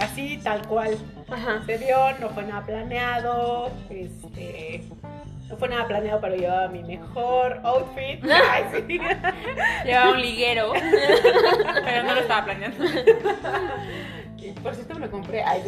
[0.00, 0.96] así tal cual.
[1.30, 1.62] Ajá.
[1.66, 4.82] Se dio, no fue nada planeado, este
[5.48, 8.24] no fue nada planeado, pero llevaba mi mejor outfit.
[8.50, 8.98] Ay, sí.
[9.84, 10.72] Llevaba un liguero.
[11.84, 12.84] pero no lo estaba planeando.
[14.38, 15.42] Y Por cierto me lo compré.
[15.42, 15.62] Ay.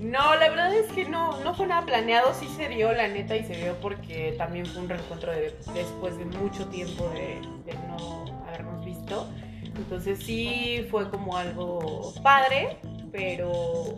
[0.00, 3.36] No, la verdad es que no, no fue nada planeado, sí se dio, la neta,
[3.36, 7.74] y se dio porque también fue un reencuentro de- después de mucho tiempo de, de
[7.88, 9.28] no habernos visto.
[9.76, 12.76] Entonces sí fue como algo padre,
[13.12, 13.52] pero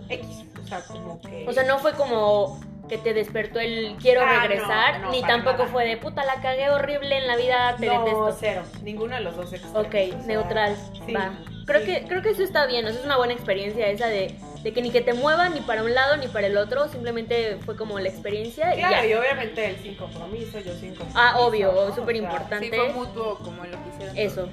[0.09, 1.46] X, o sea, como que...
[1.48, 5.22] O sea, no fue como que te despertó el quiero Ah, regresar, no, no, ni
[5.22, 5.70] tampoco nada.
[5.70, 8.37] fue de puta la cagué horrible en la vida, te no, detesto.
[8.38, 11.33] cero, ninguno de los dos extremos, Ok, o sea, neutral, sí, va.
[11.64, 11.87] Creo sí.
[11.87, 14.72] que creo que eso está bien, o sea, es una buena experiencia esa de de
[14.72, 17.77] que ni que te muevan ni para un lado ni para el otro, simplemente fue
[17.77, 19.07] como la experiencia y Claro, ya.
[19.07, 21.18] y obviamente él sin compromiso, yo sin compromiso.
[21.18, 21.94] Ah, obvio, ¿no?
[21.94, 22.70] súper O sea, importante.
[22.70, 24.16] Sí, fue mutuo como lo que hicieron.
[24.16, 24.48] Eso.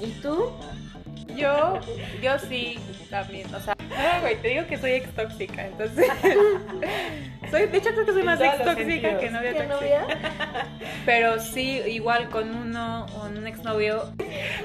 [0.00, 0.52] ¿Y tú?
[1.36, 1.78] Yo,
[2.22, 2.78] yo sí,
[3.10, 6.06] también, o sea, no, güey, te digo que soy ex tóxica, entonces,
[7.50, 9.74] soy, de hecho creo que soy más ex tóxica que novia ¿Qué tóxica.
[9.74, 10.06] novia?
[11.06, 14.12] Pero sí, igual con uno, con un exnovio,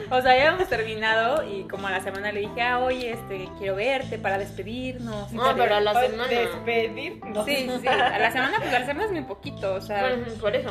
[0.10, 3.48] o sea, ya habíamos terminado y como a la semana le dije, ah, oye, este,
[3.60, 5.32] quiero verte para despedirnos.
[5.32, 5.56] y No, tal.
[5.58, 6.28] pero a la semana.
[6.28, 7.46] Despedirnos.
[7.46, 10.26] Sí, sí, a la semana, pues a la semana es muy poquito, o sea, Bueno,
[10.40, 10.70] por eso.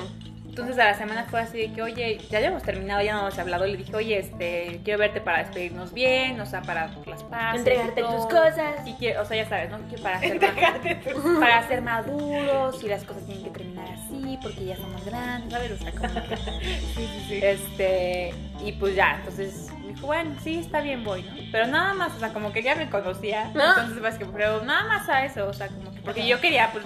[0.53, 3.38] Entonces a la semana fue así de que, oye, ya habíamos terminado, ya no habíamos
[3.38, 7.23] hablado, y le dije, oye, este, quiero verte para despedirnos bien, o sea, para las
[7.23, 7.61] paces.
[7.61, 8.87] Entregarte y tus cosas.
[8.87, 9.79] Y quiero, o sea, ya sabes, ¿no?
[9.88, 14.67] Que para ser, tus- para ser maduros y las cosas tienen que terminar así porque
[14.67, 15.71] ya somos grandes, ¿sabes?
[15.73, 16.37] O sea, como que...
[16.95, 17.41] Sí, sí, sí.
[17.43, 21.33] Este, y pues ya, entonces me dijo, bueno, sí, está bien, voy, ¿no?
[21.51, 24.85] Pero nada más, o sea, como que ya me conocía, entonces pues que, pero nada
[24.87, 26.85] más a eso, o sea, como que, porque yo quería, pues,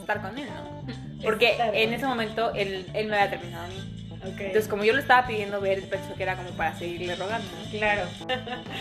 [0.00, 0.73] estar con él, ¿no?
[1.24, 3.90] Porque en ese momento él, él me había terminado a mí.
[4.26, 4.40] Ok.
[4.40, 7.46] Entonces, como yo lo estaba pidiendo ver, él pensó que era como para seguirle rogando,
[7.70, 8.08] claro.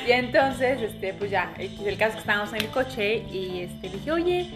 [0.07, 3.61] Y entonces, este, pues ya, el el caso es que estábamos en el coche y
[3.63, 4.49] este, dije, oye,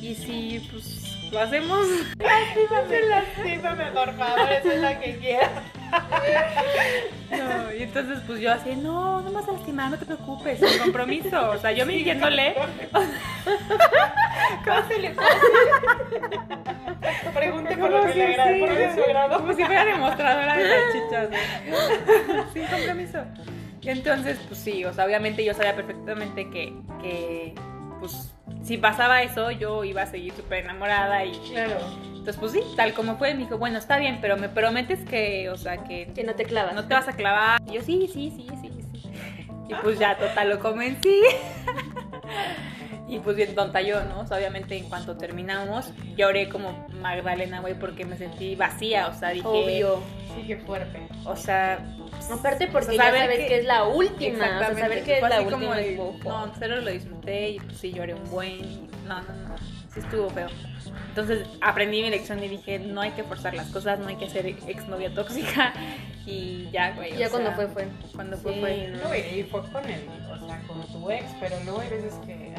[0.00, 1.01] ¿y si, pues,
[1.32, 1.86] lo hacemos?
[2.18, 5.48] Lastímame, por favor, esa es la que quiero.
[7.30, 10.58] No, y entonces pues yo así, no, no me vas a lastimar, no te preocupes,
[10.58, 11.50] sin compromiso.
[11.50, 12.54] O sea, yo mintiéndole.
[14.64, 15.28] ¿Cómo se le puede
[17.34, 19.38] Pregunte por lo ¿Cómo que le agrada, por lo su.
[19.38, 21.30] Como si fuera demostradora de salchichas.
[21.68, 22.52] ¿no?
[22.52, 23.24] Sin compromiso.
[23.80, 27.54] Y entonces, pues sí, o sea, obviamente yo sabía perfectamente que, que
[27.98, 31.32] pues, si pasaba eso, yo iba a seguir súper enamorada y...
[31.50, 31.76] Claro.
[32.06, 35.50] Entonces, pues sí, tal como fue, me dijo, bueno, está bien, pero me prometes que,
[35.50, 36.72] o sea, que Que no te clavas.
[36.74, 37.60] no te vas a clavar.
[37.66, 39.10] Y yo, sí, sí, sí, sí, sí.
[39.68, 41.20] Y pues ya, total, lo convencí.
[43.12, 44.20] Y pues bien tonta yo, ¿no?
[44.20, 49.14] O sea, obviamente en cuanto terminamos, lloré como Magdalena, güey, porque me sentí vacía, o
[49.14, 49.46] sea, dije...
[49.46, 50.02] Obvio.
[50.34, 50.98] Sí, qué fuerte.
[51.26, 51.84] O sea...
[52.30, 54.44] Aparte porque o sea, ya saber sabes que, es la última.
[54.44, 55.96] O sea, saber que es la como última.
[55.96, 56.28] bofo.
[56.28, 58.88] No, cero lo disfruté y pues sí lloré un buen.
[59.06, 59.56] No, no, no.
[59.92, 60.46] Sí estuvo feo.
[61.08, 64.30] Entonces aprendí mi lección y dije, no hay que forzar las cosas, no hay que
[64.30, 65.74] ser exnovia tóxica.
[66.24, 67.14] Y ya, güey.
[67.14, 67.88] o Ya cuando sea, fue, fue.
[68.14, 68.88] Cuando fue, Sí, fue.
[68.92, 69.08] no.
[69.08, 72.51] No, y fue con el, o sea, con tu ex, pero luego hay veces que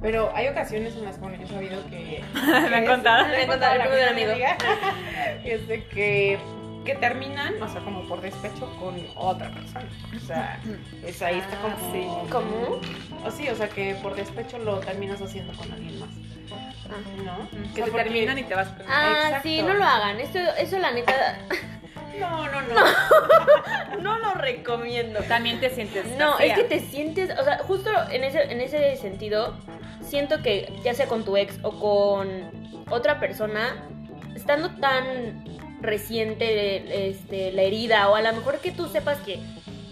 [0.00, 2.24] Pero hay ocasiones en las que, bueno, yo he sabido que...
[2.70, 3.28] Me han contado.
[3.28, 4.30] Me han contado, el de amigo.
[4.32, 4.56] amiga,
[5.44, 6.38] Este, que,
[6.84, 9.86] que terminan, o sea, como por despecho con otra persona.
[10.16, 10.58] O sea,
[11.06, 11.74] es ahí está como...
[11.76, 12.30] Ah, sí.
[12.32, 12.80] ¿Cómo?
[13.24, 16.08] O sí, o sea, que por despecho lo terminas haciendo con alguien más,
[17.24, 17.48] ¿no?
[17.50, 19.48] Que O sea, se porque- terminan y te vas con Ah, Exacto.
[19.48, 20.18] sí, no lo hagan.
[20.20, 21.38] Esto, eso la neta
[22.18, 22.74] No, no, no.
[24.00, 25.20] no lo recomiendo.
[25.20, 28.96] También te sientes No, es que te sientes, o sea, justo en ese, en ese
[28.96, 29.54] sentido,
[30.02, 32.50] siento que ya sea con tu ex o con
[32.90, 33.84] otra persona,
[34.34, 35.44] estando tan
[35.80, 39.40] reciente este, la herida, o a lo mejor que tú sepas que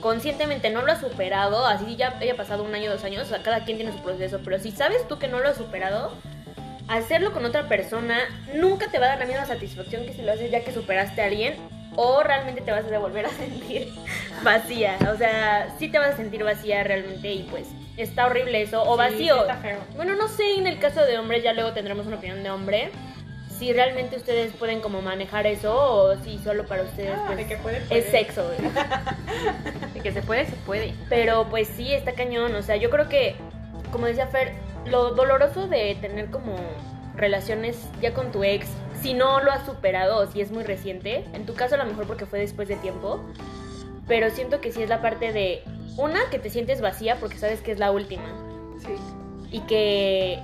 [0.00, 3.42] conscientemente no lo has superado, así ya haya pasado un año, dos años, o sea,
[3.42, 6.12] cada quien tiene su proceso, pero si sabes tú que no lo has superado,
[6.88, 8.18] hacerlo con otra persona
[8.54, 11.22] nunca te va a dar la misma satisfacción que si lo haces ya que superaste
[11.22, 11.54] a alguien
[11.96, 13.88] o realmente te vas a volver a sentir
[14.42, 14.98] vacía.
[15.12, 18.82] O sea, sí te vas a sentir vacía realmente y pues está horrible eso.
[18.82, 19.34] O vacío.
[19.34, 19.78] sí está feo.
[19.96, 22.90] Bueno, no sé, en el caso de hombres ya luego tendremos una opinión de hombre.
[23.58, 27.46] Si realmente ustedes pueden como manejar eso o si solo para ustedes Ah, pues, de
[27.46, 28.50] que puede, es sexo.
[29.94, 30.94] De que se puede, se puede.
[31.10, 32.54] Pero pues sí, está cañón.
[32.54, 33.36] O sea, yo creo que,
[33.92, 34.54] como decía Fer,
[34.86, 36.56] lo doloroso de tener como
[37.16, 38.66] relaciones ya con tu ex,
[39.02, 41.84] si no lo has superado o si es muy reciente, en tu caso a lo
[41.86, 43.20] mejor porque fue después de tiempo,
[44.06, 45.62] pero siento que sí es la parte de,
[45.96, 48.24] una, que te sientes vacía porque sabes que es la última
[48.78, 48.94] Sí.
[49.52, 50.38] y que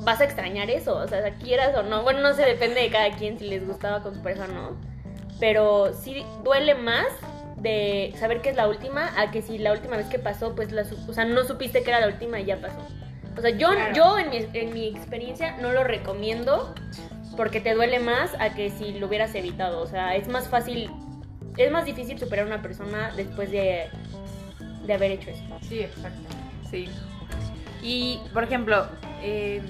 [0.00, 3.10] vas a extrañar eso, o sea, quieras o no, bueno, no sé, depende de cada
[3.16, 4.76] quien si les gustaba con su pareja o no,
[5.38, 7.06] pero sí duele más
[7.56, 10.72] de saber que es la última a que si la última vez que pasó, pues
[10.72, 12.78] la, o sea, no supiste que era la última y ya pasó.
[13.38, 13.94] O sea, yo, Claro.
[13.94, 16.74] yo en, mi, en mi experiencia no lo recomiendo
[17.36, 20.90] porque te duele más a que si lo hubieras evitado, o sea, es más fácil,
[21.56, 23.88] es más difícil superar a una persona después de,
[24.86, 25.42] de haber hecho eso.
[25.68, 26.20] Sí, exacto.
[26.70, 26.88] Sí.
[27.82, 28.86] Y, por ejemplo,
[29.22, 29.62] eh,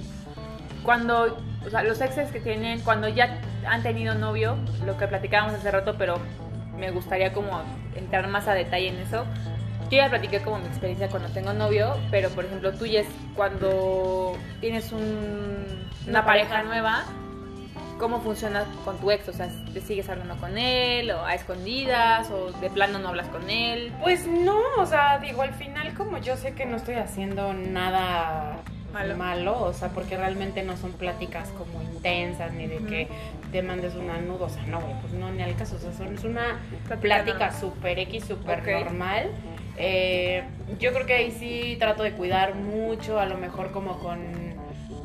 [0.83, 5.53] cuando, o sea, los exes que tienen, cuando ya han tenido novio, lo que platicábamos
[5.55, 6.17] hace rato, pero
[6.77, 7.61] me gustaría como
[7.95, 9.25] entrar más a detalle en eso.
[9.89, 14.35] Yo ya platiqué como mi experiencia cuando tengo novio, pero por ejemplo, tú, Jess, cuando
[14.59, 16.63] tienes un- una, Una pareja, pareja.
[16.67, 17.03] nueva,
[18.03, 22.29] cómo funciona con tu ex, o sea, ¿te sigues hablando con él o a escondidas
[22.31, 23.93] o de plano no hablas con él?
[24.01, 28.57] Pues no, o sea, digo, al final como yo sé que no estoy haciendo nada
[28.91, 29.15] Malo.
[29.15, 33.07] malo, o sea, porque realmente no son pláticas como intensas ni de que
[33.53, 35.93] te mandes una nudo, o sea, no, güey, pues no, ni al caso, o sea,
[35.93, 36.59] son, es una
[36.99, 38.67] plática súper X, súper Ok.
[38.83, 39.31] normal.
[39.77, 40.43] Eh,
[40.77, 44.52] yo creo que ahí sí trato de cuidar mucho, a lo mejor como con,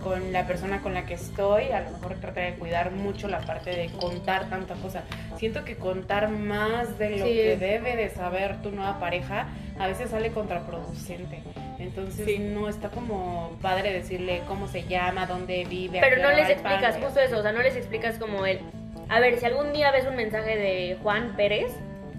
[0.03, 3.41] con la persona con la que estoy, a lo mejor trato de cuidar mucho la
[3.41, 5.03] parte de contar tanta cosa.
[5.37, 7.35] Siento que contar más de lo Sí.
[7.35, 11.43] que debe de saber tu nueva pareja a veces sale contraproducente.
[11.79, 12.39] Entonces Sí.
[12.39, 15.99] no está como padre decirle cómo se llama, dónde vive.
[15.99, 18.61] a Pero no les explicas justo eso, o sea, no les explicas como el...
[19.09, 21.73] A ver, si algún día ves un mensaje de Juan Pérez,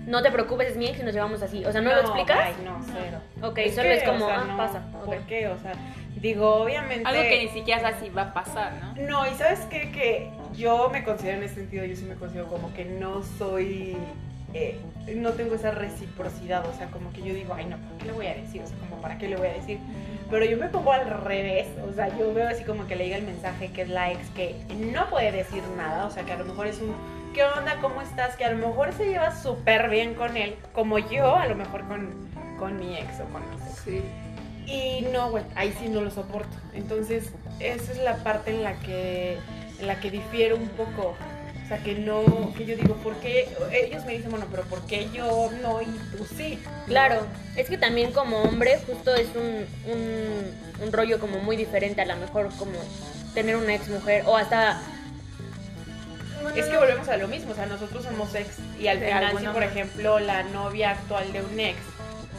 [0.07, 1.63] no te preocupes, es mi ex y nos llevamos así.
[1.65, 2.39] O sea, ¿no, lo explicas?
[2.41, 3.19] Ay, no, cero.
[3.43, 4.81] Ok, solo es como, o sea, ah, no, pasa.
[5.05, 5.47] ¿Por qué?
[5.47, 5.73] O sea,
[6.21, 7.07] digo, obviamente.
[7.07, 8.93] Algo que ni siquiera sabes si va a pasar, ¿no?
[9.07, 9.91] No, y sabes qué?
[9.91, 13.97] Que yo me considero en ese sentido, yo sí me considero como que no soy.
[14.53, 14.79] eh,
[15.15, 18.11] no tengo esa reciprocidad, o sea, como que yo digo, ay, no, ¿para qué le
[18.13, 18.61] voy a decir?
[18.61, 19.79] O sea, como, ¿para qué le voy a decir?
[20.29, 23.17] Pero yo me pongo al revés, o sea, yo veo así como que le diga
[23.17, 26.37] el mensaje que es la ex que no puede decir nada, o sea, que a
[26.37, 26.93] lo mejor es un,
[27.33, 27.77] ¿qué onda?
[27.81, 28.35] ¿Cómo estás?
[28.35, 31.87] Que a lo mejor se lleva súper bien con él, como yo, a lo mejor
[31.87, 33.79] con, con mi ex o con mi ex.
[33.83, 34.03] Sí.
[34.69, 36.55] Y no, güey, ahí sí no lo soporto.
[36.73, 39.37] Entonces, esa es la parte en la que,
[39.79, 41.15] en la que difiero un poco.
[41.63, 43.47] O sea, que no, que yo digo, ¿por qué?
[43.71, 46.59] Ellos me dicen, bueno, pero ¿por qué yo no y tú sí?
[46.87, 47.21] Claro,
[47.55, 52.05] es que también como hombre justo es un, un, un rollo como muy diferente a
[52.05, 52.71] lo mejor como
[53.35, 54.81] tener una ex mujer o hasta...
[56.55, 59.45] Es que volvemos a lo mismo, o sea, nosotros somos ex y al final si
[59.45, 61.77] por ejemplo la novia actual de un ex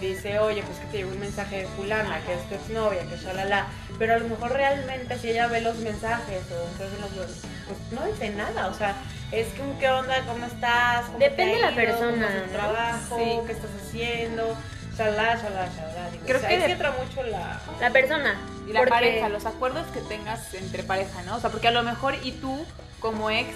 [0.09, 3.17] dice, oye, pues que te llegó un mensaje de fulana, que es tu exnovia, que
[3.17, 3.67] shalala,
[3.99, 7.27] pero a lo mejor realmente si ella ve los mensajes o entonces los,
[7.67, 8.95] pues no dice nada, o sea,
[9.33, 12.45] es que un qué onda, cómo estás, ¿Cómo te Depende de la persona, ¿Cómo es
[12.45, 13.41] tu trabajo, Sí.
[13.47, 14.57] qué estás haciendo,
[14.97, 17.61] shalala, shalala, shalala, digo, Creo o sea, que ahí de- entra mucho la...
[17.81, 18.35] La persona.
[18.67, 21.37] Y la porque- pareja, los acuerdos que tengas entre pareja, ¿no?
[21.37, 22.65] O sea, porque a lo mejor y tú,
[23.01, 23.49] como ex,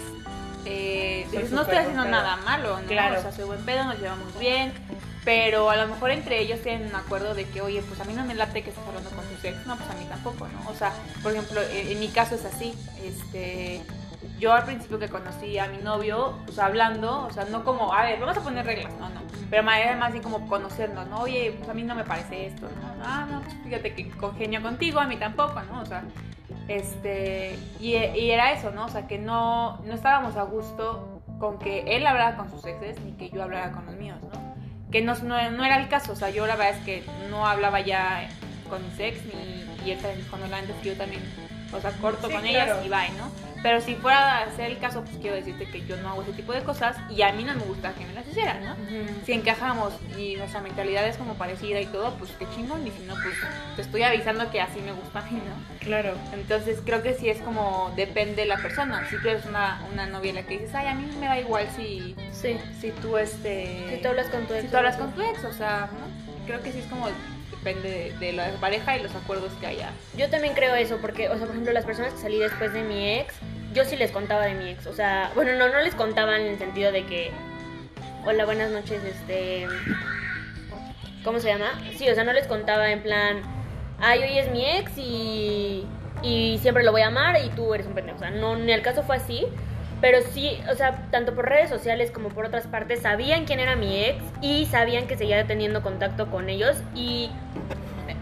[0.64, 2.22] eh, dices, no estoy haciendo buen pedo".
[2.22, 2.86] nada malo, ¿no?
[2.86, 3.18] Claro.
[3.18, 4.72] O sea, soy buen pedo, nos llevamos bien,
[5.24, 8.12] pero a lo mejor entre ellos tienen un acuerdo de que, oye, pues a mí
[8.12, 10.70] no me late que estés hablando con tus ex, no, pues a mí tampoco, ¿no?
[10.70, 13.82] O sea, por ejemplo, en, en mi caso es así, este...
[14.40, 18.02] Yo al principio que conocí a mi novio, pues hablando, o sea, no como, a
[18.04, 19.20] ver, vamos a poner reglas, no, no.
[19.48, 21.20] Pero más más así como conocernos, ¿no?
[21.20, 23.04] Oye, pues a mí no me parece esto, ¿no?
[23.04, 25.82] Ah, no, pues fíjate que congenio contigo, a mí tampoco, ¿no?
[25.82, 26.02] O sea,
[26.68, 28.86] este, y, y era eso, ¿no?
[28.86, 32.98] O sea, que no, no estábamos a gusto con que él hablara con sus exes
[33.02, 34.53] ni que yo hablara con los míos, ¿no?
[34.94, 37.48] Que no, no, no era el caso, o sea, yo la verdad es que no
[37.48, 38.28] hablaba ya
[38.70, 41.20] con mis ex ni, y él también cuando la antes que yo también,
[41.76, 42.46] o sea, corto Sí, con claro.
[42.46, 43.53] ellas y bye, ¿no?
[43.64, 46.32] Pero si fuera a ser el caso, pues quiero decirte que yo no hago ese
[46.34, 48.76] tipo de cosas y a mí no me gusta que me las hicieran, ¿no?
[49.24, 52.86] si encajamos y nuestra mentalidad es como parecida y todo, pues qué chingón.
[52.86, 53.34] Y si no, pues
[53.74, 55.78] te estoy avisando que así me gusta a mí, ¿no?
[55.78, 56.12] Claro.
[56.34, 59.08] Entonces creo que sí es como depende de la persona.
[59.08, 61.40] Si tú eres una, una novia en la que dices, ay, a mí me da
[61.40, 62.58] igual si, Sí.
[62.82, 63.82] si tú este.
[63.88, 64.62] Si tú hablas con tu ex.
[64.64, 66.44] si tú hablas con tu ex, o sea, ¿no?
[66.46, 67.08] creo que sí es como
[67.50, 69.88] depende de, de la pareja y los acuerdos que haya.
[70.18, 72.82] Yo también creo eso, porque, o sea, por ejemplo, las personas que salí después de
[72.82, 73.34] mi ex,
[73.74, 74.86] yo sí les contaba de mi ex.
[74.86, 77.30] O sea, bueno, no, no les contaba en el sentido de que,
[78.24, 79.66] hola, buenas noches, este...
[81.24, 81.72] ¿Cómo se llama?
[81.96, 83.40] Sí, o sea, no les contaba en plan,
[83.98, 85.86] ay, hoy es mi ex y,
[86.22, 88.16] y siempre lo voy a amar y tú eres un pendejo.
[88.16, 89.46] O sea, no, ni el caso fue así.
[90.00, 93.74] Pero sí, o sea, tanto por redes sociales como por otras partes, sabían quién era
[93.74, 96.76] mi ex y sabían que seguía teniendo contacto con ellos.
[96.94, 97.30] Y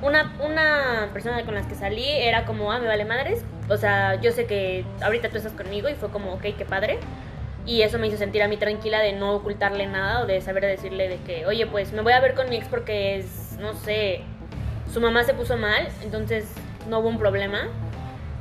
[0.00, 3.44] una, una persona con las que salí era como, ah, me vale madres.
[3.68, 6.98] O sea, yo sé que ahorita tú estás conmigo y fue como, ok, qué padre.
[7.64, 10.64] Y eso me hizo sentir a mí tranquila de no ocultarle nada o de saber
[10.66, 13.74] decirle de que, oye, pues me voy a ver con mi ex porque es, no
[13.74, 14.22] sé,
[14.92, 16.52] su mamá se puso mal, entonces
[16.88, 17.68] no hubo un problema.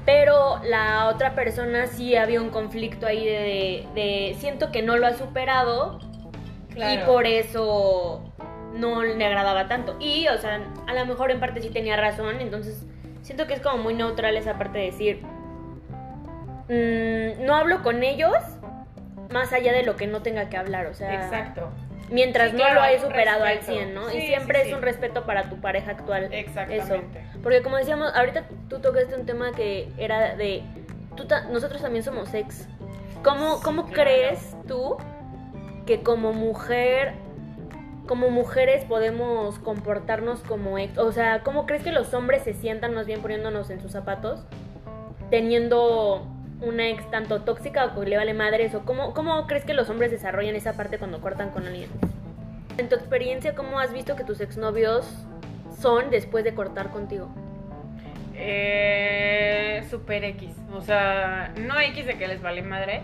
[0.05, 5.05] Pero la otra persona sí había un conflicto ahí de, de siento que no lo
[5.05, 5.99] ha superado
[6.75, 8.23] y por eso
[8.73, 9.95] no le agradaba tanto.
[9.99, 12.83] Y, o sea, a lo mejor en parte sí tenía razón, entonces
[13.21, 15.21] siento que es como muy neutral esa parte de decir,
[16.69, 18.35] mm, no hablo con ellos
[19.31, 21.69] más allá de lo que no tenga que hablar, o sea, Exacto.
[22.09, 23.71] mientras Sí, no claro, lo hay hayas superado al respeto.
[23.79, 24.09] 100, ¿no?
[24.09, 24.69] Sí, y siempre sí.
[24.69, 26.33] es un respeto para tu pareja actual.
[26.33, 27.19] Exactamente.
[27.19, 27.39] Eso.
[27.41, 30.63] Porque como decíamos, ahorita tú tocaste un tema que era de,
[31.15, 32.67] tú ta- nosotros también somos ex.
[33.23, 34.03] ¿Cómo, cómo claro.
[34.03, 34.97] crees tú
[35.85, 37.13] que como mujer,
[38.07, 40.97] como mujeres podemos comportarnos como ex?
[40.97, 44.43] O sea, ¿cómo crees que los hombres se sientan más bien poniéndonos en sus zapatos,
[45.29, 46.27] teniendo
[46.61, 48.75] una ex tanto tóxica o que le vale madres?
[48.75, 51.89] ¿O cómo, cómo crees que los hombres desarrollan esa parte cuando cortan con alguien?
[52.77, 55.05] En tu experiencia, ¿cómo has visto que tus exnovios
[55.79, 57.29] son después de cortar contigo?
[58.35, 60.51] Eh, super X.
[60.73, 63.01] O sea, no X de que les vale madre,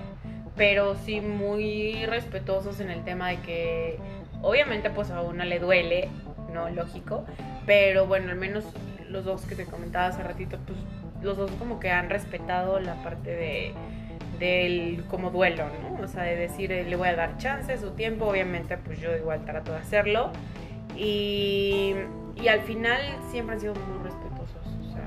[0.55, 3.99] pero sí muy respetuosos en el tema de que
[4.41, 6.09] obviamente pues a una le duele,
[6.53, 7.25] no lógico,
[7.65, 8.65] pero bueno, al menos
[9.09, 10.77] los dos que te comentaba hace ratito, pues
[11.21, 13.73] los dos como que han respetado la parte de
[14.39, 16.03] del como duelo, ¿no?
[16.03, 19.15] O sea, de decir, eh, le voy a dar chance, su tiempo, obviamente pues yo
[19.15, 20.31] igual trato de hacerlo.
[20.95, 21.95] Y,
[22.35, 24.65] y al final siempre han sido muy respetuosos.
[24.87, 25.03] O sea,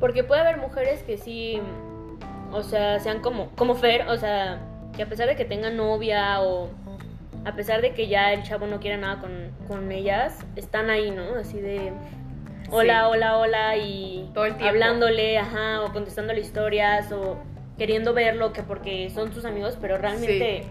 [0.00, 1.60] Porque puede haber mujeres que sí,
[2.50, 4.58] o sea, sean como, como Fer, o sea,
[4.96, 6.70] que a pesar de que tengan novia o
[7.44, 11.10] a pesar de que ya el chavo no quiera nada con, con ellas, están ahí,
[11.10, 11.34] ¿no?
[11.38, 11.92] Así de
[12.70, 13.10] hola, Sí.
[13.12, 17.38] hola, hola y Todo el hablándole, ajá, o contestándole historias o
[17.78, 20.64] queriendo verlo que porque son sus amigos, pero realmente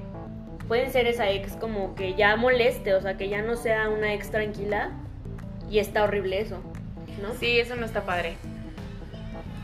[0.68, 4.14] pueden ser esa ex como que ya moleste, o sea, que ya no sea una
[4.14, 4.92] ex tranquila
[5.70, 6.60] y está horrible eso,
[7.22, 7.34] ¿no?
[7.40, 8.36] sí, eso no está padre.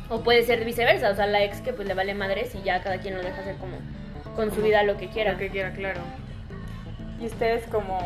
[0.09, 2.81] O puede ser viceversa, o sea, la ex que pues le vale madres y ya
[2.81, 3.77] cada quien lo deja hacer como
[4.35, 5.33] con su vida lo que quiera.
[5.33, 6.01] Lo que quiera, claro.
[7.19, 7.97] Y ustedes como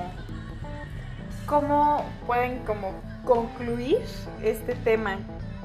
[1.46, 2.94] cómo pueden como
[3.26, 4.00] concluir
[4.42, 5.18] este tema.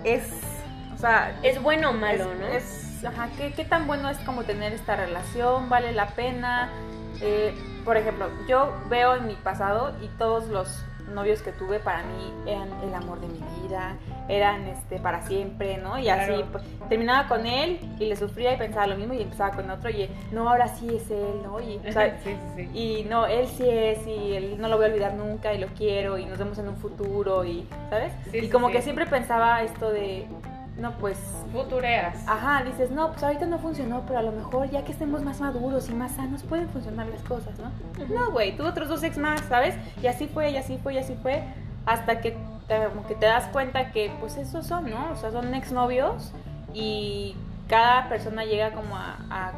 [0.05, 0.31] Es,
[0.95, 2.47] o sea, Es bueno o malo, es, ¿no?
[2.47, 5.69] es- ajá, ¿qué, qué tan bueno es como tener esta relación?
[5.69, 6.69] ¿Vale la pena?
[7.21, 10.85] Eh, por ejemplo, yo veo en mi pasado y todos los
[11.15, 13.97] novios que tuve para mí eran el amor de mi vida,
[14.29, 15.99] eran este para siempre, ¿no?
[15.99, 19.57] Y así pues, terminaba con él y le sufría y pensaba lo mismo y empezaba
[19.57, 21.61] con otro y no, ahora sí es él, ¿no?
[21.61, 22.79] Y, o sea, sí, sí, sí.
[22.79, 25.69] y no, él sí es y él no lo voy a olvidar nunca y lo
[25.69, 28.13] quiero y nos vemos en un futuro y, ¿sabes?
[28.33, 30.27] Y como que siempre pensaba esto de,
[30.79, 31.19] no, pues,
[31.53, 32.17] Futureas.
[32.27, 35.41] ajá, dices, no, pues ahorita no funcionó, pero a lo mejor ya que estemos más
[35.41, 37.71] maduros y más sanos pueden funcionar las cosas, ¿no?
[38.15, 39.75] No, güey, tuve otros dos ex más, ¿sabes?
[40.03, 41.43] Y así fue, y así fue, y así fue,
[41.85, 42.37] hasta que
[42.69, 45.11] te, como que te das cuenta que, pues, esos son, ¿no?
[45.13, 46.33] O sea, son exnovios
[46.75, 47.35] y
[47.69, 49.53] cada persona llega como a, a,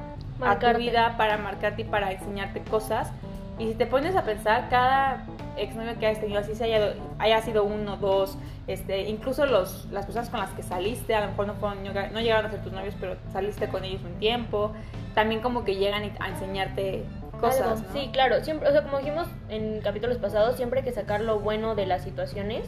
[0.50, 3.11] a tu vida para marcarte y para enseñarte cosas.
[3.58, 5.24] Y si te pones a pensar, cada
[5.56, 10.06] exnovio que hayas tenido, así se haya, haya sido uno, dos, este, incluso los, las
[10.06, 12.72] personas con las que saliste, a lo mejor no, fueron, no llegaron a ser tus
[12.72, 14.72] novios, pero saliste con ellos un tiempo,
[15.14, 17.04] también como que llegan a enseñarte
[17.40, 17.82] cosas.
[17.92, 21.40] Sí, claro, siempre, o sea, como dijimos en capítulos pasados, siempre hay que sacar lo
[21.40, 22.64] bueno de las situaciones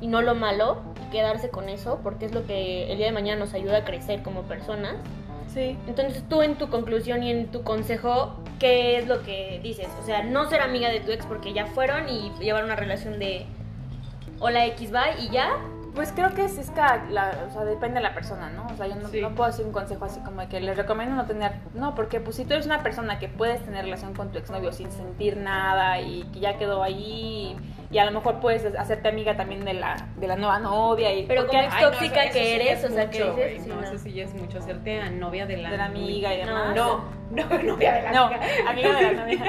[0.00, 3.12] y no lo malo, y quedarse con eso, porque es lo que el día de
[3.12, 4.96] mañana nos ayuda a crecer como personas.
[5.52, 5.76] Sí.
[5.86, 9.88] Entonces tú en tu conclusión y en tu consejo, ¿qué es lo que dices?
[10.00, 13.18] O sea, no ser amiga de tu ex porque ya fueron y llevar una relación
[13.18, 13.46] de
[14.40, 15.50] hola X bye y ya.
[15.98, 18.68] Pues creo que es, es cada, la, o sea, depende de la persona, ¿no?
[18.72, 19.20] O sea, yo no, Sí.
[19.20, 22.20] no puedo decir un consejo así como de que les recomiendo no tener, no, porque
[22.20, 25.36] pues si tú eres una persona que puedes tener relación con tu exnovio sin sentir
[25.36, 27.56] nada y que ya quedó ahí
[27.90, 31.26] y a lo mejor puedes hacerte amiga también de la, de la nueva novia y
[31.26, 33.68] Pero como no, tóxica eso- que eso sí eres, es o sea, que dices, sí,
[33.68, 33.82] no, no.
[33.82, 36.46] eso sí ya es mucho, hacerte a novia de la, de la amiga y No.
[36.46, 36.76] demás.
[36.76, 38.40] No, no, novia de la No, amiga.
[38.68, 39.44] amiga de la novia.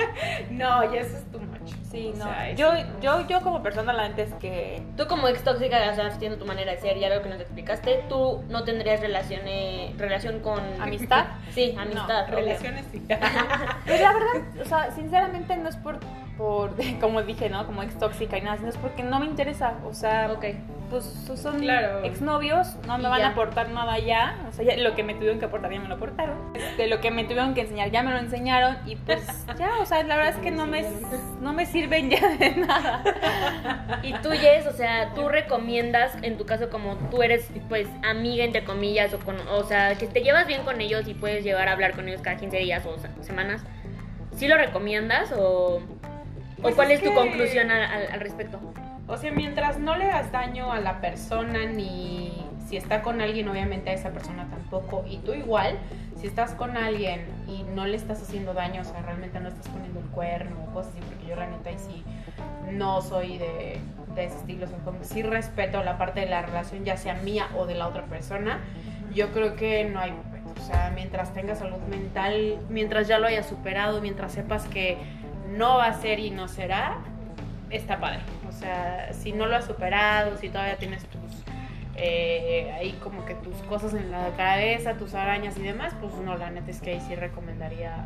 [0.49, 1.41] No, ya eso es too
[1.89, 2.25] Sí, O no.
[2.25, 2.71] sea, yo,
[3.01, 6.37] yo, yo como persona la neta es que Tú como ex tóxica, o sea, entiendo
[6.37, 10.39] tu manera de ser y algo que nos explicaste, tú no tendrías relación, eh, relación
[10.41, 10.59] con...
[10.79, 11.25] amistad.
[11.51, 12.25] Sí, amistad.
[12.25, 12.35] obvio.
[12.35, 13.01] Relaciones sí.
[13.85, 15.99] Pues la verdad, o sea, sinceramente no es por,
[16.37, 17.65] por, como dije, ¿no?
[17.65, 19.73] Como ex tóxica y nada, sino es porque no me interesa.
[19.85, 20.45] O sea, Ok.
[20.89, 22.03] Pues son Claro.
[22.03, 23.27] exnovios, no me van ya.
[23.27, 24.35] a aportar nada ya.
[24.49, 26.37] O sea, ya lo que me tuvieron que aportar ya me lo aportaron.
[26.77, 28.77] De lo que me tuvieron que enseñar ya me lo enseñaron.
[28.85, 29.21] Y pues
[29.59, 30.83] ya, o sea, la verdad es que no me,
[31.41, 33.03] no me sirven ya de nada.
[34.03, 38.43] Y tú, Jess, o sea, tú recomiendas, en tu caso, como tú eres, pues, amiga,
[38.43, 41.67] entre comillas, o, con, o sea, que te llevas bien con ellos y puedes llegar
[41.67, 43.61] a hablar con ellos cada 15 días o se- semanas,
[44.35, 45.81] ¿sí lo recomiendas o,
[46.61, 48.59] Pues o cuál es es, tu que- conclusión al, al- al respecto?
[49.09, 53.49] O sea, mientras no le hagas daño a la persona, ni si está con alguien,
[53.49, 55.03] obviamente a esa persona tampoco.
[55.09, 55.79] Y tú igual,
[56.15, 59.67] si estás con alguien y no le estás haciendo daño, o sea, realmente no estás
[59.69, 62.03] poniendo el cuerno o cosas así, porque yo la neta y sí
[62.71, 63.79] no soy de,
[64.13, 64.65] de ese estilo.
[64.65, 67.73] O sea, como sí respeto la parte de la relación, ya sea mía o de
[67.73, 68.59] la otra persona.
[69.11, 70.13] Yo creo que no hay
[70.59, 74.97] o sea, mientras tengas salud mental, mientras ya lo hayas superado, mientras sepas que
[75.49, 76.97] no va a ser y no será,
[77.69, 78.19] está padre.
[78.59, 81.21] O sea, si no lo has superado, si todavía tienes tus
[81.95, 86.37] eh, ahí como que tus cosas en la cabeza, tus arañas y demás, pues no,
[86.37, 88.05] la neta es que ahí sí recomendaría.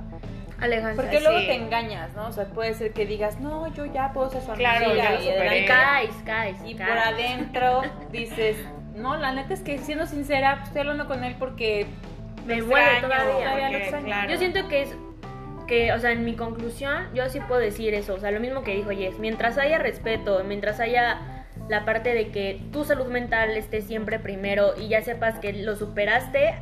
[0.60, 1.02] Alejanza.
[1.02, 1.24] Porque Sí.
[1.24, 2.28] luego te engañas, ¿no?
[2.28, 5.12] O sea, puede ser que digas, no, yo ya puedo ser su Claro, amiga", ya
[5.12, 5.60] lo y superé.
[5.60, 6.58] Y caes, caes.
[6.66, 6.90] Y caes.
[6.90, 7.82] por adentro
[8.12, 8.58] dices,
[8.96, 11.86] no, la neta es que siendo sincera, pues, estoy hablando con él porque
[12.46, 13.34] me extraño, todavía.
[13.46, 14.32] Todavía porque, claro.
[14.32, 14.96] Yo siento que es
[15.96, 18.76] o sea, en mi conclusión, yo sí puedo decir eso, o sea, lo mismo que
[18.76, 23.82] dijo Jess, mientras haya respeto, mientras haya la parte de que tu salud mental esté
[23.82, 26.56] siempre primero y ya sepas que lo superaste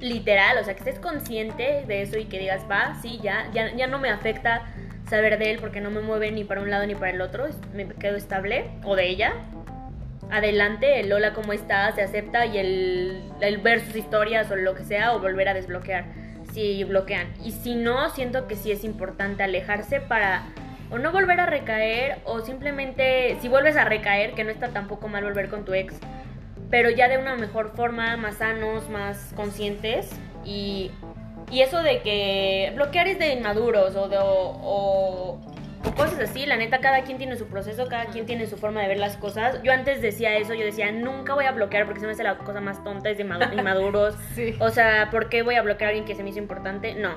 [0.00, 3.74] literal, o sea, que estés consciente de eso y que digas, va, sí, ya, ya,
[3.74, 4.62] ya no me afecta
[5.08, 7.46] saber de él porque no me mueve ni para un lado ni para el otro,
[7.74, 9.34] me quedo estable, o de ella.
[10.30, 11.96] Adelante, el hola, ¿cómo estás?
[11.96, 16.23] Se acepta y el ver sus historias o lo que sea o volver a desbloquear
[16.54, 17.26] si bloquean.
[17.44, 20.44] Y si no, siento que sí es importante alejarse para
[20.90, 25.08] o no volver a recaer o simplemente si vuelves a recaer, que no está tampoco
[25.08, 25.94] mal volver con tu ex,
[26.70, 30.10] pero ya de una mejor forma, más sanos, más conscientes
[30.44, 30.90] y,
[31.50, 34.22] y eso de que bloquear es de inmaduros o de o,
[34.62, 35.40] o-
[35.84, 38.80] o cosas así, la neta cada quien tiene su proceso, cada quien tiene su forma
[38.82, 39.62] de ver las cosas.
[39.62, 42.38] Yo antes decía eso, yo decía, nunca voy a bloquear porque se me hace la
[42.38, 44.16] cosa más tonta, es de inmadu- inmaduros.
[44.34, 44.54] Sí.
[44.60, 46.94] O sea, ¿por qué voy a bloquear a alguien que se me hizo importante?
[46.94, 47.14] No.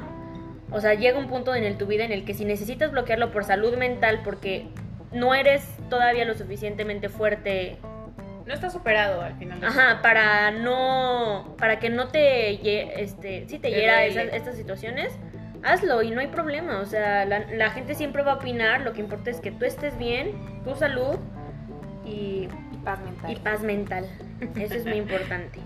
[0.69, 3.31] O sea, llega un punto en el, tu vida en el que si necesitas bloquearlo
[3.31, 4.67] por salud mental, porque
[5.13, 7.77] no eres todavía lo suficientemente fuerte,
[8.45, 9.61] No está superado al final.
[9.61, 15.17] de ajá, para no, para que no te, este, sí te hiera esas- estas situaciones,
[15.63, 16.79] hazlo y no hay problema.
[16.79, 19.65] O sea, la, la gente siempre va a opinar, lo que importa es que tú
[19.65, 20.31] estés bien,
[20.63, 21.17] tu salud
[22.05, 23.31] y Y paz mental.
[23.31, 24.05] y paz mental.
[24.55, 25.59] Eso es muy importante.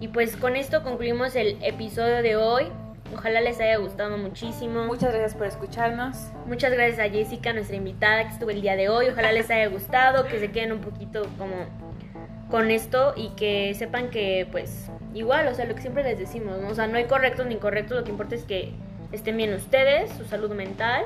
[0.00, 2.66] Y pues con esto concluimos el episodio de hoy.
[3.14, 4.84] Ojalá les haya gustado muchísimo.
[4.84, 6.16] Muchas gracias por escucharnos.
[6.46, 9.08] Muchas gracias a Jessica, nuestra invitada que estuvo el día de hoy.
[9.10, 11.54] Ojalá les haya gustado, que se queden un poquito como
[12.50, 16.58] con esto y que sepan que pues igual, o sea, lo que siempre les decimos,
[16.60, 16.68] ¿no?
[16.68, 18.72] O sea, no hay correctos ni incorrectos, lo que importa es que
[19.12, 21.04] estén bien ustedes, su salud mental.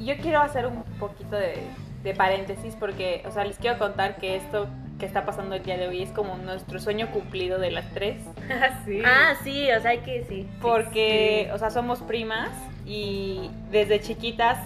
[0.00, 1.58] Yo quiero hacer un poquito de,
[2.02, 5.76] de paréntesis porque, o sea, les quiero contar que esto que está pasando el día
[5.76, 8.22] de hoy es como nuestro sueño cumplido de las tres.
[8.86, 9.02] sí.
[9.04, 10.48] Ah, sí, o sea, hay que sí.
[10.62, 11.52] Porque, Sí.
[11.54, 12.50] o sea, somos primas
[12.86, 14.58] y desde chiquitas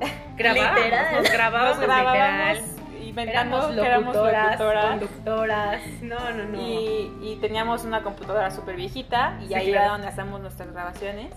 [0.36, 1.14] grabábamos, literal.
[1.22, 3.04] nos grabábamos, nos grabábamos literal.
[3.06, 4.86] inventando Éramos que éramos locutoras, locutoras.
[4.86, 5.82] conductoras.
[6.02, 6.60] No, no, no.
[6.60, 9.80] Y, y teníamos una computadora súper viejita y Sí, ahí claro.
[9.84, 11.32] era donde hacemos nuestras grabaciones.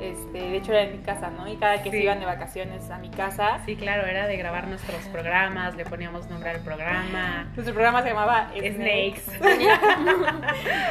[0.00, 1.46] Este, de hecho era en mi casa, ¿no?
[1.46, 2.02] Y cada que se Sí.
[2.04, 6.26] iban de vacaciones a mi casa, Sí, claro, era de grabar nuestros programas, le poníamos
[6.30, 7.50] nombre al programa.
[7.54, 9.24] nuestro programa se llamaba Snakes.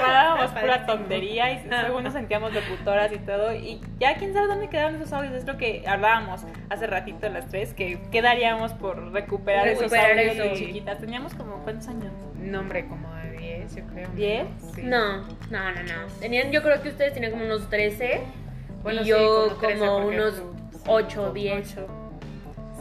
[0.04, 3.54] Hablábamos pura tontería y según nos sentíamos locutoras y todo.
[3.56, 5.34] Y ya quién sabe dónde quedaron esos audios.
[5.34, 10.60] Es lo que hablábamos hace ratito las tres, que quedaríamos por recuperar, Recuperar esos audios
[10.60, 11.00] de chiquitas.
[11.00, 12.12] Teníamos como cuántos años.
[12.36, 14.10] Nombre como de 10, yo creo.
[14.14, 14.48] ¿Diez?
[14.76, 14.82] Sí.
[14.84, 15.18] No,
[15.50, 16.08] no, no, no.
[16.20, 18.22] Tenían, yo creo que ustedes tenían como unos 13
[18.84, 21.72] Bueno, y sí, yo como 13 como porque unos tú- 8, 10.
[21.78, 21.88] Ocho.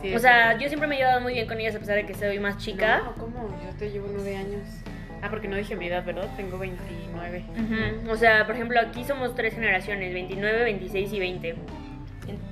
[0.00, 2.06] Sí, O sea, yo siempre me he llevado muy bien con ellas a pesar de
[2.06, 2.98] que soy más chica.
[3.04, 3.48] No, ¿cómo?
[3.64, 4.62] Yo te llevo 9 años.
[5.20, 6.28] Ah, porque no dije mi edad, ¿verdad?
[6.36, 7.44] Tengo 29.
[7.50, 8.10] Ujú.
[8.12, 11.56] O sea, por ejemplo, aquí somos tres generaciones, 29, 26 y 20.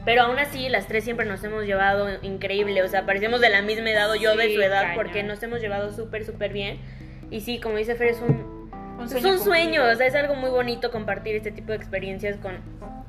[0.05, 2.83] Pero aún así, las tres siempre nos hemos llevado increíble.
[2.83, 5.61] O sea, parecemos de la misma edad o yo de su edad porque nos hemos
[5.61, 6.79] llevado súper, súper bien.
[7.31, 9.85] Y sí, como dice Fer, es un, Un es un sueño.
[9.85, 12.57] O sea, es algo muy bonito compartir este tipo de experiencias con,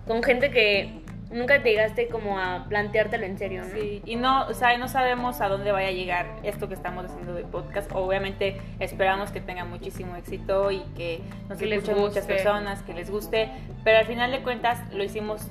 [0.07, 3.69] con gente que nunca te llegaste como a planteártelo en serio, ¿no?
[3.69, 7.05] Sí, y no, o sea, no sabemos a dónde vaya a llegar esto que estamos
[7.05, 7.91] haciendo de podcast.
[7.93, 13.09] Obviamente esperamos que tenga muchísimo éxito y que nos Que escuchen muchas personas, que les
[13.11, 13.49] guste,
[13.83, 15.45] pero al final de cuentas lo hicimos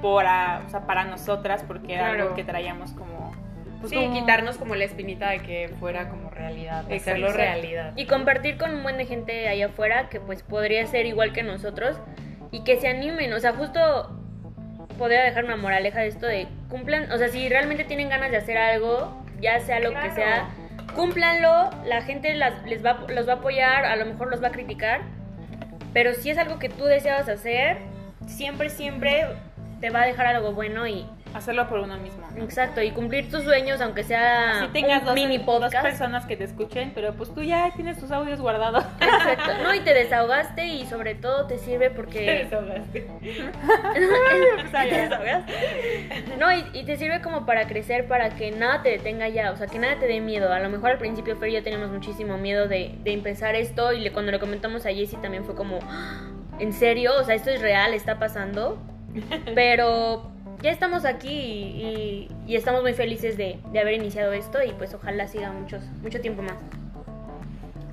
[0.00, 2.22] por, a- o sea, para nosotras porque era Claro.
[2.22, 3.32] algo que traíamos como...
[3.80, 7.24] pues, sí, como- quitarnos como la espinita de que fuera como realidad, de Exacto.
[7.26, 7.92] hacerlo realidad.
[7.96, 11.42] Y compartir con un buen de gente allá afuera que pues podría ser igual que
[11.42, 11.96] nosotros
[12.50, 14.16] y que se animen, o sea, justo
[14.98, 18.36] podría dejar una moraleja de esto de cumplan, o sea, si realmente tienen ganas de
[18.36, 20.48] hacer algo, ya sea lo que sea,
[20.94, 24.48] cúmplanlo, la gente las, les va, los va a apoyar, a lo mejor los va
[24.48, 25.00] a criticar,
[25.92, 27.78] pero si es algo que tú deseas hacer,
[28.26, 29.26] siempre, siempre
[29.80, 32.26] te va a dejar algo bueno y Hacerlo por uno mismo.
[32.36, 32.44] ¿no?
[32.44, 35.82] exacto, y cumplir tus sueños, aunque sea Si tengas un dos, mini dos podcast.
[35.84, 38.84] personas que te escuchen, pero pues tú ya tienes tus audios guardados.
[39.00, 42.48] Exacto, no, y te desahogaste y sobre todo te sirve porque...
[42.52, 42.60] O
[44.70, 45.36] sea, ya sabes.
[46.38, 49.56] No, y, y te sirve como para crecer, para que nada te detenga ya, o
[49.56, 50.52] sea, que nada te dé miedo.
[50.52, 53.92] A lo mejor al principio Fer y yo teníamos muchísimo miedo de, de empezar esto
[53.92, 56.22] y le- cuando le comentamos a Jessie también fue como, "Ah,
[56.58, 57.12] ¿en serio?
[57.18, 58.78] O sea, esto es real, está pasando.
[59.54, 60.30] Pero
[60.62, 64.72] ya estamos aquí y, y- y estamos muy felices de, de haber iniciado esto y
[64.72, 66.56] pues ojalá siga muchos, mucho tiempo más.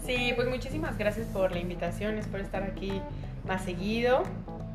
[0.06, 3.02] Sí, pues muchísimas gracias por la invitación, es por estar aquí
[3.46, 4.24] más seguido,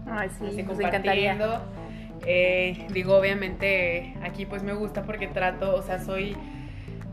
[0.07, 1.61] Ay, sí, así nos encantaría.
[2.25, 6.37] Eh, digo, obviamente aquí pues me gusta porque trato, o sea, soy,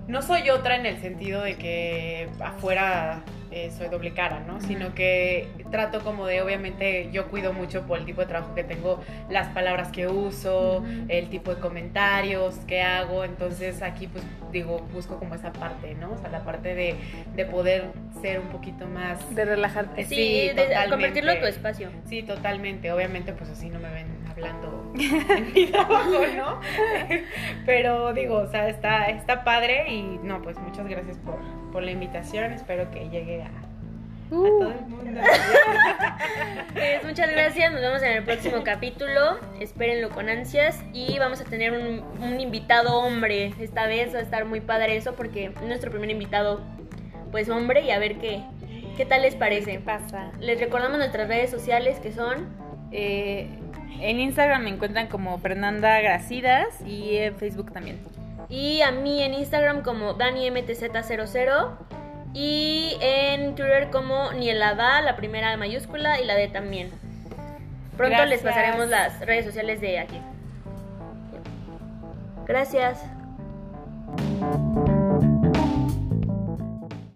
[0.07, 4.61] no soy otra en el sentido de que afuera eh, soy doble cara, ¿no?
[4.61, 8.63] Sino que trato como de, obviamente, yo cuido mucho por el tipo de trabajo que
[8.63, 14.79] tengo, las palabras que uso, el tipo de comentarios que hago, entonces aquí pues digo,
[14.93, 16.13] busco como esa parte, ¿no?
[16.13, 16.95] O sea, la parte de,
[17.35, 17.85] de poder
[18.21, 19.35] ser un poquito más...
[19.35, 20.05] De relajarte.
[20.05, 21.89] Sí, de convertirlo en tu espacio.
[22.05, 26.59] Sí, totalmente, obviamente pues así no me ven hablando en mi trabajo, ¿no?
[27.65, 31.39] Pero digo, o sea, está, está padre y no, pues muchas gracias por,
[31.71, 33.51] por la invitación, espero que llegue a,
[34.31, 34.59] Uh.
[34.59, 35.21] todo el mundo.
[36.73, 41.45] pues muchas gracias, nos vemos en el próximo capítulo, espérenlo con ansias y vamos a
[41.45, 45.89] tener un, un, invitado hombre, esta vez va a estar muy padre eso porque nuestro
[45.89, 46.61] primer invitado
[47.31, 48.43] pues hombre y a ver qué,
[48.97, 49.73] qué tal les parece.
[49.73, 50.31] ¿Qué pasa?
[50.39, 52.47] Les recordamos nuestras redes sociales que son...
[52.91, 53.47] Eh,
[54.01, 57.99] en Instagram me encuentran como Fernanda Gracidas y en Facebook también.
[58.49, 61.69] Y a mí en Instagram como DaniMTZ00
[62.33, 66.91] y en Twitter como Nielada, la primera mayúscula y la D también.
[67.95, 70.19] Pronto les pasaremos las redes sociales de aquí.
[72.47, 73.03] Gracias.